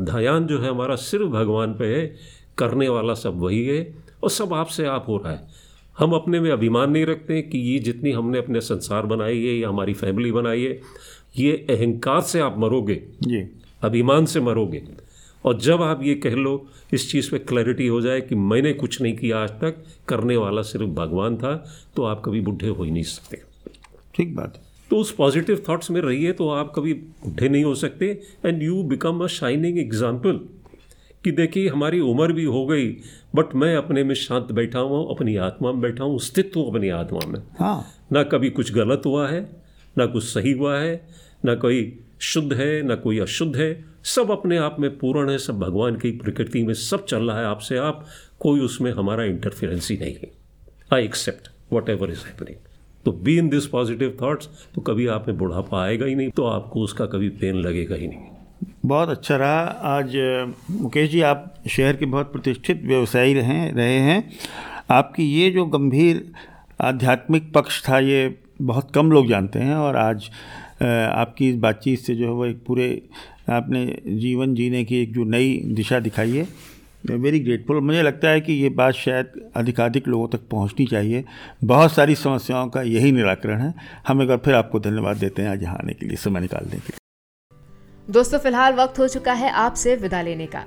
ध्यान 0.00 0.46
जो 0.46 0.58
है 0.58 0.70
हमारा 0.70 0.96
सिर्फ़ 0.96 1.26
भगवान 1.26 1.74
पे 1.74 1.86
है 1.86 2.16
करने 2.60 2.88
वाला 2.88 3.14
सब 3.16 3.40
वही 3.40 3.64
है 3.66 3.82
और 4.22 4.30
सब 4.30 4.54
आपसे 4.54 4.86
आप 4.86 5.04
हो 5.08 5.16
रहा 5.16 5.32
है। 5.32 5.48
हम 5.96 6.12
अपने 6.12 6.40
में 6.40 6.50
अभिमान 6.50 6.90
नहीं 6.90 7.04
रखते 7.06 7.40
कि 7.42 7.58
ये 7.60 7.78
जितनी 7.80 8.10
हमने 8.12 8.38
अपने 8.38 8.60
संसार 8.62 9.06
बनाई 9.06 9.38
है 9.38 9.54
या 9.54 9.68
हमारी 9.68 9.94
फैमिली 9.94 10.32
बनाई 10.32 10.62
है 10.62 10.80
ये 11.38 11.52
अहंकार 11.70 12.20
से 12.22 12.40
आप 12.40 12.58
मरोगे। 12.58 13.00
जी। 13.22 13.42
अभिमान 13.82 14.26
से 14.26 14.40
मरोगे। 14.40 14.82
और 15.44 15.58
जब 15.58 15.82
आप 15.82 16.02
ये 16.02 16.14
कह 16.14 16.34
लो 16.36 16.54
इस 16.92 17.10
चीज़ 17.10 17.30
पे 17.30 17.38
क्लैरिटी 17.40 17.86
हो 17.86 18.00
जाए 18.00 18.20
कि 18.20 18.34
मैंने 18.34 18.72
कुछ 18.72 19.00
नहीं 19.02 19.16
किया 19.16 19.38
आज 19.38 19.50
तक 19.60 19.84
करने 20.08 20.36
वाला 20.36 20.62
सिर्फ़ 20.62 20.90
भगवान 20.94 21.36
था 21.36 21.54
तो 21.96 22.04
आप 22.04 22.22
कभी 22.24 22.40
बुढ़े 22.40 22.68
हो 22.68 22.84
ही 22.84 22.90
नहीं 22.90 23.02
सकते। 23.02 23.42
ठीक 24.14 24.34
बात 24.36 24.56
है। 24.56 24.68
तो 24.90 24.96
उस 24.96 25.12
पॉजिटिव 25.12 25.62
थॉट्स 25.68 25.90
में 25.90 26.00
रहिए 26.00 26.32
तो 26.32 26.48
आप 26.50 26.72
कभी 26.76 26.92
बुढ़े 26.94 27.48
नहीं 27.48 27.64
हो 27.64 27.74
सकते। 27.74 28.06
And 28.46 28.62
you 28.62 28.82
become 28.84 29.20
a 29.20 29.26
shining 29.30 29.78
example 29.78 30.40
कि 31.24 31.30
देखिए 31.32 31.68
हमारी 31.68 32.00
उम्र 32.00 32.32
भी 32.32 32.44
हो 32.44 32.64
गई 32.66 32.86
बट 33.34 33.54
मैं 33.54 33.74
अपने 33.76 34.04
में 34.04 34.14
शांत 34.14 34.52
बैठा 34.52 34.78
हुआ 34.78 34.98
हूँ 34.98 35.10
अपनी 35.10 35.36
आत्मा 35.36 35.72
में 35.72 35.80
बैठा 35.80 36.04
हूँ 36.04 36.18
स्थित 36.18 36.52
हूँ 36.56 36.66
अपनी 36.70 36.88
आत्मा 36.88 37.26
में। 37.26 37.40
हाँ। 37.58 37.84
ना 38.12 38.22
कभी 38.22 38.50
कुछ 38.50 38.72
गलत 38.72 39.02
हुआ 39.06 39.28
है 39.28 39.40
ना 39.98 40.06
कुछ 40.06 40.24
सही 40.24 40.52
हुआ 40.52 40.78
है 40.78 40.94
ना 41.44 41.54
कोई 41.54 41.98
शुद्ध 42.20 42.52
है 42.52 42.82
ना 42.82 42.94
कोई 42.94 43.18
अशुद्ध 43.18 43.56
है 43.56 43.68
सब 44.04 44.30
अपने 44.30 44.56
आप 44.56 44.76
में 44.80 44.90
पूर्ण 44.98 45.30
है 45.30 45.36
सब 45.38 45.58
भगवान 45.58 45.96
की 45.96 46.10
प्रकृति 46.18 46.62
में 46.62 46.74
सब 46.74 47.04
चल 47.04 47.30
रहा 47.30 47.38
है 47.38 47.44
आपसे 47.46 47.76
आप 47.78 48.04
कोई 48.40 48.60
उसमें 48.60 48.92
हमारा 48.92 49.24
इंटरफेरेंस 49.24 49.90
ही 49.90 49.96
नहीं 49.96 50.14
है। 50.14 50.32
I 50.94 51.04
accept 51.04 51.50
whatever 51.88 52.10
is 52.10 52.24
happening 52.26 52.56
तो 53.04 53.12
be 53.12 53.36
in 53.38 53.48
this 53.48 53.66
positive 53.66 54.16
thoughts 54.22 54.48
तो 54.74 54.80
कभी 54.80 55.06
आप 55.06 55.28
में 55.28 55.36
बुढ़ापा 55.38 55.82
आएगा 55.84 56.06
ही 56.06 56.14
नहीं 56.14 56.30
तो 56.30 56.44
आपको 56.46 56.80
उसका 56.80 57.06
कभी 57.06 57.28
पेन 57.40 57.56
लगेगा 57.56 57.96
ही 57.96 58.08
नहीं। 58.08 58.39
बहुत 58.86 59.08
अच्छा 59.08 59.36
रहा। 59.36 59.60
आज 59.88 60.16
मुकेश 60.70 61.10
जी, 61.10 61.20
आप 61.20 61.54
शहर 61.68 61.96
के 61.96 62.06
बहुत 62.06 62.32
प्रतिष्ठित 62.32 62.82
व्यवसायी 62.84 63.34
रहे 63.34 63.70
रहे 63.72 63.98
हैं। 64.00 64.24
आपकी 64.90 65.24
ये 65.24 65.50
जो 65.50 65.64
गंभीर 65.66 66.24
आध्यात्मिक 66.80 67.52
पक्ष 67.52 67.82
था, 67.88 67.98
ये 67.98 68.34
बहुत 68.62 68.90
कम 68.94 69.10
लोग 69.12 69.28
जानते 69.28 69.58
हैं 69.58 69.74
और 69.74 69.96
आज 69.96 70.30
आपकी 70.82 71.48
इस 71.50 71.56
बातचीत 71.56 71.98
से 71.98 72.14
जो 72.14 72.24
है 72.24 72.32
वो 72.32 72.46
एक 72.46 72.64
पूरे, 72.66 72.90
आपने 73.50 73.86
जीवन 74.08 74.54
जीने 74.54 74.84
की 74.84 75.02
एक 75.02 75.12
जो 75.12 75.24
नई 75.26 75.56
दिशा 75.66 76.00
दिखाई 76.00 76.36
है। 76.36 76.46
वेरी 77.10 77.40
ग्रेटफुल 77.40 77.80
मुझे 77.80 78.02
लगता 78.02 78.28
है 78.28 78.40
कि 78.40 78.52
ये 78.52 78.68
बात 78.70 78.94
शायद 78.94 79.32
अधिकाधिक 79.56 80.08
लोगों 80.08 80.28
तक 80.28 80.48
पहुंचनी 80.50 80.86
चाहिए। 80.86 81.24
बहुत 81.64 81.92
सारी 81.92 82.14
समस्याओं 82.14 82.68
का 82.68 82.82
यही 82.82 83.12
निराकरण 83.12 83.60
है। 83.60 83.74
हम 84.08 84.22
एक 84.22 84.28
बार 84.28 84.40
फिर 84.44 84.54
आपको 84.54 84.80
धन्यवाद 84.80 85.16
देते 85.16 85.42
हैं 85.42 85.48
आज 85.48 85.62
यहाँ 85.62 85.76
आने 85.76 85.92
के 85.92 86.06
लिए। 86.06 86.16
समय 86.18 86.40
निकालने 86.40 86.70
के 86.70 86.76
लिए। 86.76 86.99
दोस्तों, 88.10 88.38
फ़िलहाल 88.38 88.74
वक्त 88.74 88.98
हो 88.98 89.08
चुका 89.08 89.32
है 89.32 89.50
आपसे 89.50 89.94
विदा 89.96 90.22
लेने 90.22 90.46
का। 90.46 90.64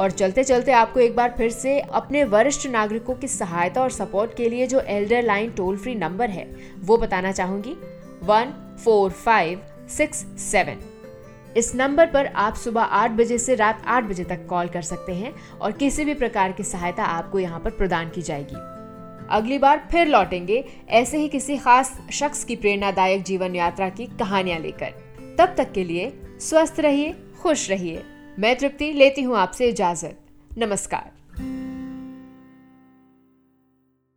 और 0.00 0.10
चलते 0.10 0.44
चलते 0.44 0.72
आपको 0.72 1.00
एक 1.00 1.16
बार 1.16 1.34
फिर 1.38 1.50
से 1.50 1.80
अपने 1.80 2.24
वरिष्ठ 2.24 2.66
नागरिकों 2.66 3.14
की 3.14 3.28
सहायता 3.28 3.82
और 3.82 3.90
सपोर्ट 3.90 4.34
के 4.36 4.48
लिए 4.48 4.66
जो 4.66 4.80
elder 4.80 5.22
line 5.22 5.50
toll 5.50 5.76
free 5.76 5.94
number 5.94 6.30
है, 6.30 6.56
वो 6.78 6.96
बताना 6.96 7.32
चाहूँगी। 7.32 7.72
One, 8.22 8.78
four, 8.84 9.10
five, 9.10 9.60
six, 9.88 10.16
seven. 10.38 10.78
इस 11.56 11.74
नंबर 11.74 12.06
पर 12.06 12.26
आप 12.26 12.54
सुबह 12.54 12.82
आठ 12.82 13.10
बजे 13.10 13.38
से 13.38 13.54
रात 13.54 13.82
आठ 13.86 14.04
बजे 14.04 14.24
तक 14.24 14.46
कॉल 14.46 14.68
कर 14.68 14.82
सकते 14.82 15.14
हैं 15.14 15.32
और 15.60 15.72
किसी 15.72 16.04
भी 16.04 16.14
प्रकार 16.14 16.52
की 16.52 16.62
सहायता 16.62 17.04
आपको 17.04 17.38
यहाँ 17.38 17.60
पर 17.60 17.70
प्रदान 17.70 18.08
की 18.08 18.22
जाएगी। 18.22 18.56
अगली 19.30 19.58
बार 19.58 19.88
फिर 19.92 20.08
लौटेंगे 20.08 20.64
ऐसे 20.88 21.18
ही 21.18 21.28
किसी 21.28 21.56
खास 21.56 22.00
शख्स 22.12 22.44
की 22.44 22.56
प्रेरणादायक 22.56 23.22
जीवन 23.22 23.54
यात्रा 23.54 23.88
की 23.88 24.06
कहानियाँ 24.06 24.58
लेकर। 24.58 24.92
तब 25.38 25.54
तक 25.56 25.72
के 25.72 25.84
लिए 25.84 26.12
स्वस्थ 26.40 26.80
रहिए 26.80 27.14
खुश 27.42 27.70
रहिए। 27.70 28.02
मैं 28.38 28.56
तृप्ति 28.58 28.92
लेती 28.92 29.22
हूँ 29.22 29.36
आपसे 29.36 29.68
इजाज़त। 29.68 30.18
नमस्कार। 30.58 31.19